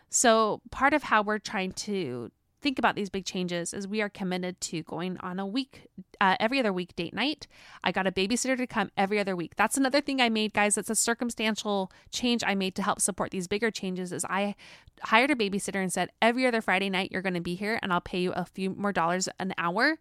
So, 0.09 0.61
part 0.71 0.93
of 0.93 1.03
how 1.03 1.21
we're 1.21 1.39
trying 1.39 1.73
to 1.73 2.31
think 2.61 2.79
about 2.79 2.95
these 2.95 3.09
big 3.09 3.25
changes 3.25 3.73
is 3.73 3.87
we 3.87 4.01
are 4.01 4.09
committed 4.09 4.59
to 4.61 4.83
going 4.83 5.17
on 5.19 5.39
a 5.39 5.45
week 5.45 5.87
uh, 6.19 6.35
every 6.39 6.59
other 6.59 6.73
week 6.73 6.95
date 6.95 7.13
night. 7.13 7.47
I 7.83 7.91
got 7.91 8.07
a 8.07 8.11
babysitter 8.11 8.57
to 8.57 8.67
come 8.67 8.91
every 8.97 9.19
other 9.19 9.35
week. 9.35 9.55
That's 9.55 9.77
another 9.77 10.01
thing 10.01 10.21
i 10.21 10.29
made 10.29 10.53
guys. 10.53 10.75
That's 10.75 10.89
a 10.89 10.95
circumstantial 10.95 11.91
change 12.11 12.43
i 12.45 12.55
made 12.55 12.75
to 12.75 12.81
help 12.81 13.01
support 13.01 13.31
these 13.31 13.47
bigger 13.47 13.71
changes 13.71 14.11
is 14.11 14.25
i 14.25 14.55
hired 15.03 15.31
a 15.31 15.35
babysitter 15.35 15.81
and 15.81 15.91
said 15.91 16.09
every 16.21 16.45
other 16.45 16.61
friday 16.61 16.89
night 16.89 17.11
you're 17.11 17.21
going 17.21 17.33
to 17.33 17.41
be 17.41 17.55
here 17.55 17.79
and 17.81 17.93
i'll 17.93 18.01
pay 18.01 18.19
you 18.19 18.31
a 18.33 18.45
few 18.45 18.71
more 18.71 18.91
dollars 18.91 19.29
an 19.39 19.53
hour 19.57 19.97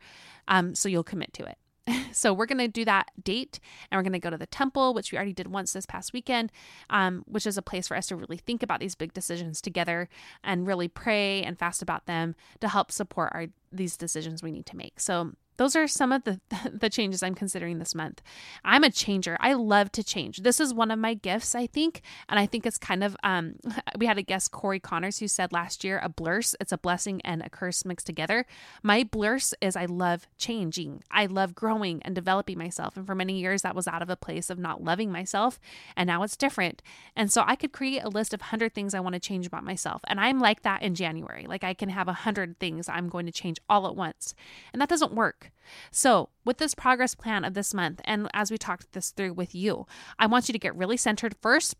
um, 0.48 0.74
so 0.74 0.88
you'll 0.88 1.04
commit 1.04 1.32
to 1.32 1.44
it 1.44 1.58
so 2.12 2.32
we're 2.32 2.46
going 2.46 2.58
to 2.58 2.68
do 2.68 2.84
that 2.84 3.10
date 3.22 3.60
and 3.90 3.98
we're 3.98 4.02
going 4.02 4.12
to 4.12 4.18
go 4.18 4.30
to 4.30 4.38
the 4.38 4.46
temple 4.46 4.94
which 4.94 5.12
we 5.12 5.16
already 5.16 5.32
did 5.32 5.46
once 5.46 5.72
this 5.72 5.86
past 5.86 6.12
weekend 6.12 6.50
um, 6.90 7.24
which 7.26 7.46
is 7.46 7.56
a 7.56 7.62
place 7.62 7.88
for 7.88 7.96
us 7.96 8.06
to 8.06 8.16
really 8.16 8.36
think 8.36 8.62
about 8.62 8.80
these 8.80 8.94
big 8.94 9.12
decisions 9.12 9.60
together 9.60 10.08
and 10.42 10.66
really 10.66 10.88
pray 10.88 11.42
and 11.42 11.58
fast 11.58 11.82
about 11.82 12.06
them 12.06 12.34
to 12.60 12.68
help 12.68 12.90
support 12.90 13.30
our 13.34 13.46
these 13.72 13.96
decisions 13.96 14.42
we 14.42 14.50
need 14.50 14.66
to 14.66 14.76
make. 14.76 14.98
So 15.00 15.32
those 15.56 15.76
are 15.76 15.86
some 15.86 16.12
of 16.12 16.24
the 16.24 16.40
the 16.72 16.90
changes 16.90 17.22
I'm 17.22 17.34
considering 17.34 17.78
this 17.78 17.94
month. 17.94 18.22
I'm 18.64 18.84
a 18.84 18.90
changer. 18.90 19.36
I 19.40 19.54
love 19.54 19.92
to 19.92 20.04
change. 20.04 20.38
This 20.38 20.60
is 20.60 20.74
one 20.74 20.90
of 20.90 20.98
my 20.98 21.14
gifts, 21.14 21.54
I 21.54 21.66
think, 21.66 22.02
and 22.28 22.38
I 22.38 22.46
think 22.46 22.66
it's 22.66 22.78
kind 22.78 23.02
of 23.02 23.16
um 23.22 23.56
we 23.98 24.06
had 24.06 24.18
a 24.18 24.22
guest 24.22 24.50
Corey 24.50 24.80
Connors 24.80 25.18
who 25.18 25.28
said 25.28 25.52
last 25.52 25.84
year 25.84 26.00
a 26.02 26.08
blurse, 26.08 26.54
it's 26.60 26.72
a 26.72 26.78
blessing 26.78 27.20
and 27.24 27.42
a 27.42 27.50
curse 27.50 27.84
mixed 27.84 28.06
together. 28.06 28.46
My 28.82 29.04
blurse 29.04 29.54
is 29.60 29.76
I 29.76 29.86
love 29.86 30.26
changing. 30.38 31.02
I 31.10 31.26
love 31.26 31.54
growing 31.54 32.02
and 32.02 32.14
developing 32.14 32.58
myself. 32.58 32.96
And 32.96 33.06
for 33.06 33.14
many 33.14 33.38
years 33.40 33.62
that 33.62 33.74
was 33.74 33.88
out 33.88 34.02
of 34.02 34.10
a 34.10 34.16
place 34.16 34.50
of 34.50 34.58
not 34.58 34.82
loving 34.82 35.10
myself, 35.10 35.58
and 35.96 36.06
now 36.06 36.22
it's 36.22 36.36
different. 36.36 36.82
And 37.14 37.32
so 37.32 37.44
I 37.46 37.56
could 37.56 37.72
create 37.72 38.02
a 38.02 38.08
list 38.08 38.34
of 38.34 38.40
100 38.40 38.74
things 38.74 38.94
I 38.94 39.00
want 39.00 39.14
to 39.14 39.20
change 39.20 39.46
about 39.46 39.64
myself. 39.64 40.02
And 40.06 40.20
I'm 40.20 40.40
like 40.40 40.62
that 40.62 40.82
in 40.82 40.94
January. 40.94 41.46
Like 41.48 41.64
I 41.64 41.74
can 41.74 41.88
have 41.88 42.06
100 42.06 42.58
things 42.58 42.88
I'm 42.88 43.08
going 43.08 43.26
to 43.26 43.32
change 43.32 43.58
all 43.68 43.86
at 43.86 43.96
once. 43.96 44.34
And 44.72 44.80
that 44.80 44.88
doesn't 44.88 45.12
work. 45.12 45.45
So, 45.90 46.30
with 46.44 46.58
this 46.58 46.74
progress 46.74 47.14
plan 47.14 47.44
of 47.44 47.54
this 47.54 47.74
month, 47.74 48.00
and 48.04 48.28
as 48.32 48.50
we 48.50 48.58
talked 48.58 48.92
this 48.92 49.10
through 49.10 49.34
with 49.34 49.54
you, 49.54 49.86
I 50.18 50.26
want 50.26 50.48
you 50.48 50.52
to 50.52 50.58
get 50.58 50.76
really 50.76 50.96
centered 50.96 51.36
first 51.40 51.76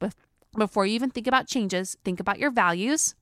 before 0.57 0.87
you 0.87 0.95
even 0.95 1.11
think 1.11 1.27
about 1.27 1.47
changes. 1.47 1.97
Think 2.05 2.21
about 2.21 2.39
your 2.39 2.51
values 2.51 3.15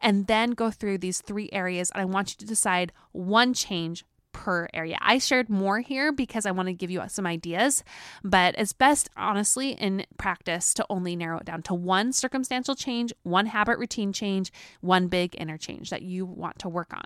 and 0.00 0.26
then 0.26 0.52
go 0.52 0.70
through 0.70 0.98
these 0.98 1.20
three 1.20 1.48
areas. 1.52 1.90
And 1.90 2.02
I 2.02 2.04
want 2.04 2.30
you 2.30 2.36
to 2.38 2.46
decide 2.46 2.92
one 3.12 3.54
change 3.54 4.04
per 4.40 4.66
area. 4.72 4.96
I 5.02 5.18
shared 5.18 5.50
more 5.50 5.80
here 5.80 6.12
because 6.12 6.46
I 6.46 6.50
want 6.50 6.68
to 6.68 6.72
give 6.72 6.90
you 6.90 7.02
some 7.08 7.26
ideas, 7.26 7.84
but 8.24 8.54
it's 8.56 8.72
best, 8.72 9.10
honestly, 9.14 9.72
in 9.72 10.06
practice 10.16 10.72
to 10.74 10.86
only 10.88 11.14
narrow 11.14 11.40
it 11.40 11.44
down 11.44 11.60
to 11.64 11.74
one 11.74 12.14
circumstantial 12.14 12.74
change, 12.74 13.12
one 13.22 13.44
habit 13.44 13.78
routine 13.78 14.14
change, 14.14 14.50
one 14.80 15.08
big 15.08 15.34
interchange 15.34 15.90
that 15.90 16.00
you 16.00 16.24
want 16.24 16.58
to 16.60 16.70
work 16.70 16.94
on. 16.94 17.04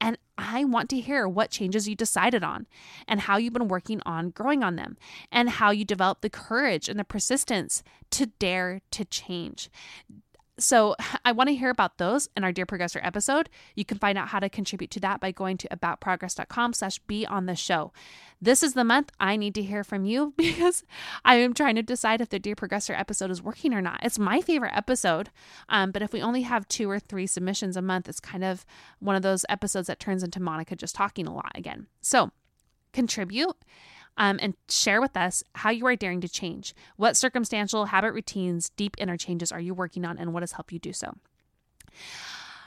And 0.00 0.18
I 0.38 0.62
want 0.66 0.88
to 0.90 1.00
hear 1.00 1.26
what 1.26 1.50
changes 1.50 1.88
you 1.88 1.96
decided 1.96 2.44
on 2.44 2.68
and 3.08 3.22
how 3.22 3.38
you've 3.38 3.54
been 3.54 3.66
working 3.66 4.00
on 4.06 4.30
growing 4.30 4.62
on 4.62 4.76
them 4.76 4.96
and 5.32 5.50
how 5.50 5.72
you 5.72 5.84
develop 5.84 6.20
the 6.20 6.30
courage 6.30 6.88
and 6.88 6.96
the 6.96 7.04
persistence 7.04 7.82
to 8.10 8.26
dare 8.38 8.82
to 8.92 9.04
change. 9.04 9.68
So 10.58 10.96
I 11.24 11.32
want 11.32 11.48
to 11.48 11.54
hear 11.54 11.70
about 11.70 11.98
those 11.98 12.28
in 12.36 12.44
our 12.44 12.52
Dear 12.52 12.66
Progressor 12.66 13.00
episode. 13.02 13.48
You 13.74 13.84
can 13.84 13.98
find 13.98 14.18
out 14.18 14.28
how 14.28 14.40
to 14.40 14.48
contribute 14.48 14.90
to 14.92 15.00
that 15.00 15.20
by 15.20 15.32
going 15.32 15.56
to 15.58 15.68
aboutprogress.com 15.68 16.72
slash 16.72 16.98
be 17.00 17.26
on 17.26 17.46
the 17.46 17.54
show. 17.54 17.92
This 18.40 18.62
is 18.62 18.74
the 18.74 18.84
month 18.84 19.10
I 19.18 19.36
need 19.36 19.54
to 19.56 19.62
hear 19.62 19.82
from 19.82 20.04
you 20.04 20.34
because 20.36 20.84
I 21.24 21.36
am 21.36 21.54
trying 21.54 21.76
to 21.76 21.82
decide 21.82 22.20
if 22.20 22.28
the 22.28 22.38
Dear 22.38 22.54
Progressor 22.54 22.98
episode 22.98 23.30
is 23.30 23.42
working 23.42 23.72
or 23.72 23.80
not. 23.80 24.00
It's 24.02 24.18
my 24.18 24.40
favorite 24.40 24.76
episode, 24.76 25.30
um, 25.68 25.90
but 25.90 26.02
if 26.02 26.12
we 26.12 26.22
only 26.22 26.42
have 26.42 26.68
two 26.68 26.90
or 26.90 26.98
three 26.98 27.26
submissions 27.26 27.76
a 27.76 27.82
month, 27.82 28.08
it's 28.08 28.20
kind 28.20 28.44
of 28.44 28.64
one 28.98 29.16
of 29.16 29.22
those 29.22 29.44
episodes 29.48 29.86
that 29.86 30.00
turns 30.00 30.22
into 30.22 30.40
Monica 30.40 30.76
just 30.76 30.94
talking 30.94 31.26
a 31.26 31.34
lot 31.34 31.52
again. 31.54 31.86
So 32.00 32.30
contribute 32.92 33.56
um, 34.18 34.38
and 34.42 34.54
share 34.68 35.00
with 35.00 35.16
us 35.16 35.42
how 35.54 35.70
you 35.70 35.86
are 35.86 35.96
daring 35.96 36.20
to 36.20 36.28
change. 36.28 36.74
What 36.96 37.16
circumstantial 37.16 37.86
habit 37.86 38.12
routines, 38.12 38.70
deep 38.70 38.96
interchanges 38.98 39.50
are 39.50 39.60
you 39.60 39.72
working 39.72 40.04
on, 40.04 40.18
and 40.18 40.34
what 40.34 40.42
has 40.42 40.52
helped 40.52 40.72
you 40.72 40.78
do 40.78 40.92
so? 40.92 41.14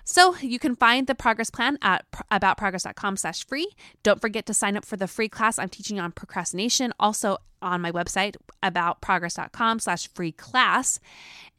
So 0.04 0.36
you 0.38 0.58
can 0.58 0.76
find 0.76 1.06
the 1.06 1.14
progress 1.14 1.50
plan 1.50 1.78
at 1.82 2.06
aboutprogress.com 2.32 3.18
slash 3.18 3.46
free. 3.46 3.70
Don't 4.02 4.20
forget 4.20 4.46
to 4.48 4.54
sign 4.54 4.76
up 4.76 4.86
for 4.86 4.98
the 4.98 5.08
free 5.08 5.30
class 5.30 5.60
I'm 5.60 5.70
teaching 5.70 6.00
on 6.00 6.12
procrastination, 6.12 6.94
also 7.00 7.38
on 7.62 7.82
my 7.82 7.92
website, 7.92 8.36
aboutprogress.com 8.64 9.80
slash 9.80 10.10
free 10.10 10.32
class. 10.32 11.00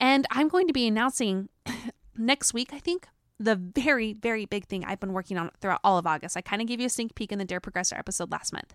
And 0.00 0.26
I'm 0.30 0.48
going 0.48 0.66
to 0.66 0.72
be 0.72 0.88
announcing 0.88 1.48
next 2.16 2.52
week, 2.52 2.72
I 2.72 2.78
think, 2.78 3.06
the 3.38 3.56
very, 3.56 4.12
very 4.12 4.44
big 4.44 4.66
thing 4.66 4.84
I've 4.84 5.00
been 5.00 5.12
working 5.12 5.38
on 5.38 5.50
throughout 5.60 5.80
all 5.84 5.98
of 5.98 6.06
August. 6.06 6.36
I 6.36 6.40
kind 6.40 6.62
of 6.62 6.68
gave 6.68 6.80
you 6.80 6.86
a 6.86 6.90
sneak 6.90 7.14
peek 7.14 7.32
in 7.32 7.38
the 7.38 7.44
Dear 7.44 7.60
Progressor 7.60 7.98
episode 7.98 8.30
last 8.30 8.52
month. 8.52 8.74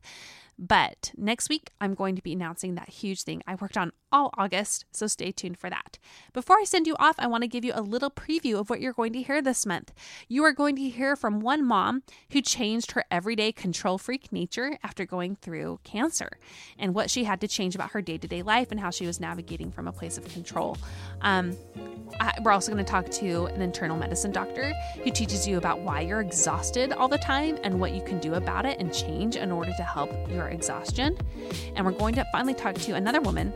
But 0.60 1.12
next 1.16 1.50
week, 1.50 1.72
I'm 1.80 1.94
going 1.94 2.16
to 2.16 2.24
be 2.24 2.34
announcing 2.34 2.76
that 2.76 2.90
huge 2.90 3.24
thing 3.24 3.44
I 3.46 3.56
worked 3.56 3.78
on 3.78 3.92
all 4.12 4.34
August, 4.38 4.86
so 4.92 5.06
stay 5.08 5.32
tuned 5.32 5.58
for 5.58 5.70
that. 5.70 6.00
Before 6.34 6.58
I 6.58 6.64
send 6.64 6.88
you 6.88 6.96
off, 6.98 7.16
I 7.20 7.28
want 7.28 7.44
to 7.44 7.48
give 7.48 7.66
you 7.66 7.74
a 7.76 7.82
little 7.82 8.10
preview 8.10 8.58
of 8.58 8.70
what 8.70 8.80
you're 8.80 8.94
going 8.94 9.14
to 9.14 9.22
hear 9.22 9.42
this 9.42 9.66
month. 9.66 9.94
You 10.28 10.44
are 10.46 10.54
going 10.54 10.76
to 10.78 10.90
hear 10.90 11.16
from 11.16 11.42
one 11.42 11.66
mom 11.66 12.04
who 12.32 12.42
changed 12.42 12.92
her 12.92 13.04
everyday 13.12 13.52
control 13.52 13.98
freak 13.98 14.32
nature 14.32 14.78
after 14.84 15.06
going 15.06 15.36
through 15.36 15.80
cancer 15.84 16.40
and 16.80 16.96
what 16.96 17.10
she 17.10 17.26
had 17.26 17.42
to 17.42 17.48
change 17.48 17.76
about 17.76 17.92
her 17.92 18.02
day 18.02 18.18
to 18.18 18.28
day 18.28 18.42
life 18.42 18.72
and 18.72 18.80
how 18.80 18.90
she 18.90 19.06
was 19.06 19.20
navigating 19.20 19.72
from 19.72 19.88
a 19.88 19.92
place 19.92 20.18
of 20.18 20.26
control. 20.30 20.78
Um, 21.22 21.56
I, 22.20 22.34
we're 22.42 22.52
also 22.52 22.72
going 22.72 22.84
to 22.84 22.90
talk 22.90 23.10
to 23.10 23.46
an 23.48 23.62
internal 23.62 23.98
medicine 23.98 24.32
doctor 24.32 24.74
who 25.04 25.12
teaches 25.12 25.48
you 25.48 25.58
about 25.58 25.80
why 25.82 26.02
you're 26.02 26.22
exhausted 26.22 26.94
all 26.94 27.08
the 27.08 27.18
time 27.18 27.60
and 27.64 27.80
what 27.80 27.92
you 27.92 28.02
can 28.02 28.20
do 28.20 28.36
about 28.36 28.66
it 28.66 28.80
and 28.80 28.94
change 28.94 29.36
in 29.36 29.52
order 29.52 29.74
to 29.76 29.84
help 29.84 30.12
your 30.32 30.47
exhaustion. 30.50 31.18
And 31.76 31.86
we're 31.86 31.92
going 31.92 32.16
to 32.16 32.26
finally 32.32 32.54
talk 32.54 32.76
to 32.76 32.96
another 32.96 33.22
woman 33.22 33.54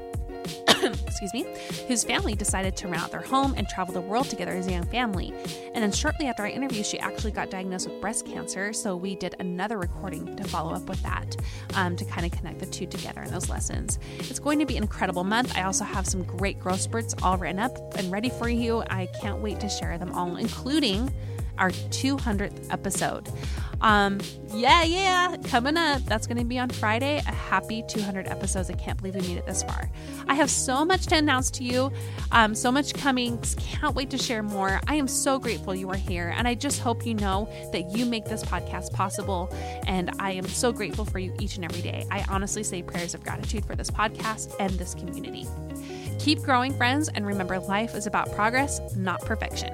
excuse 1.07 1.33
me, 1.33 1.45
whose 1.87 2.03
family 2.03 2.35
decided 2.35 2.75
to 2.77 2.87
rent 2.87 3.03
out 3.03 3.11
their 3.11 3.21
home 3.21 3.53
and 3.57 3.67
travel 3.67 3.93
the 3.93 4.01
world 4.01 4.29
together 4.29 4.51
as 4.51 4.67
a 4.67 4.71
young 4.71 4.85
family. 4.85 5.33
And 5.73 5.83
then 5.83 5.91
shortly 5.91 6.27
after 6.27 6.43
our 6.43 6.49
interview, 6.49 6.83
she 6.83 6.99
actually 6.99 7.31
got 7.31 7.49
diagnosed 7.49 7.87
with 7.87 8.01
breast 8.01 8.25
cancer. 8.25 8.73
So 8.73 8.95
we 8.95 9.15
did 9.15 9.35
another 9.39 9.77
recording 9.77 10.35
to 10.35 10.43
follow 10.45 10.73
up 10.73 10.87
with 10.89 11.01
that 11.03 11.35
um, 11.75 11.95
to 11.95 12.05
kind 12.05 12.25
of 12.25 12.31
connect 12.31 12.59
the 12.59 12.65
two 12.65 12.87
together 12.87 13.21
in 13.21 13.31
those 13.31 13.49
lessons. 13.49 13.99
It's 14.19 14.39
going 14.39 14.59
to 14.59 14.65
be 14.65 14.77
an 14.77 14.83
incredible 14.83 15.23
month. 15.23 15.55
I 15.55 15.63
also 15.63 15.83
have 15.83 16.07
some 16.07 16.23
great 16.23 16.59
growth 16.59 16.81
spurts 16.81 17.15
all 17.21 17.37
written 17.37 17.59
up 17.59 17.77
and 17.97 18.11
ready 18.11 18.29
for 18.29 18.49
you. 18.49 18.83
I 18.89 19.07
can't 19.21 19.39
wait 19.39 19.59
to 19.59 19.69
share 19.69 19.97
them 19.97 20.13
all, 20.13 20.37
including 20.37 21.13
our 21.57 21.69
200th 21.69 22.71
episode. 22.71 23.29
Um, 23.81 24.19
yeah, 24.53 24.83
yeah, 24.83 25.35
coming 25.45 25.75
up. 25.75 26.03
That's 26.05 26.27
going 26.27 26.37
to 26.37 26.45
be 26.45 26.59
on 26.59 26.69
Friday. 26.69 27.17
A 27.17 27.31
happy 27.31 27.83
200 27.87 28.27
episodes. 28.27 28.69
I 28.69 28.73
can't 28.73 28.97
believe 28.97 29.15
we 29.15 29.21
made 29.21 29.37
it 29.37 29.45
this 29.45 29.63
far. 29.63 29.89
I 30.27 30.35
have 30.35 30.49
so 30.49 30.85
much 30.85 31.07
to 31.07 31.15
announce 31.15 31.49
to 31.51 31.63
you, 31.63 31.91
um, 32.31 32.53
so 32.53 32.71
much 32.71 32.93
coming. 32.93 33.39
Can't 33.57 33.95
wait 33.95 34.09
to 34.11 34.17
share 34.17 34.43
more. 34.43 34.79
I 34.87 34.95
am 34.95 35.07
so 35.07 35.39
grateful 35.39 35.73
you 35.73 35.89
are 35.89 35.95
here, 35.95 36.33
and 36.37 36.47
I 36.47 36.53
just 36.53 36.79
hope 36.79 37.05
you 37.05 37.15
know 37.15 37.49
that 37.71 37.95
you 37.95 38.05
make 38.05 38.25
this 38.25 38.43
podcast 38.43 38.93
possible. 38.93 39.49
And 39.87 40.11
I 40.19 40.33
am 40.33 40.47
so 40.47 40.71
grateful 40.71 41.05
for 41.05 41.19
you 41.19 41.33
each 41.39 41.55
and 41.55 41.65
every 41.65 41.81
day. 41.81 42.05
I 42.11 42.23
honestly 42.29 42.63
say 42.63 42.83
prayers 42.83 43.13
of 43.13 43.23
gratitude 43.23 43.65
for 43.65 43.75
this 43.75 43.89
podcast 43.89 44.53
and 44.59 44.71
this 44.73 44.93
community. 44.93 45.47
Keep 46.19 46.43
growing, 46.43 46.73
friends, 46.77 47.09
and 47.09 47.25
remember 47.25 47.59
life 47.59 47.95
is 47.95 48.05
about 48.05 48.31
progress, 48.33 48.79
not 48.95 49.21
perfection. 49.21 49.73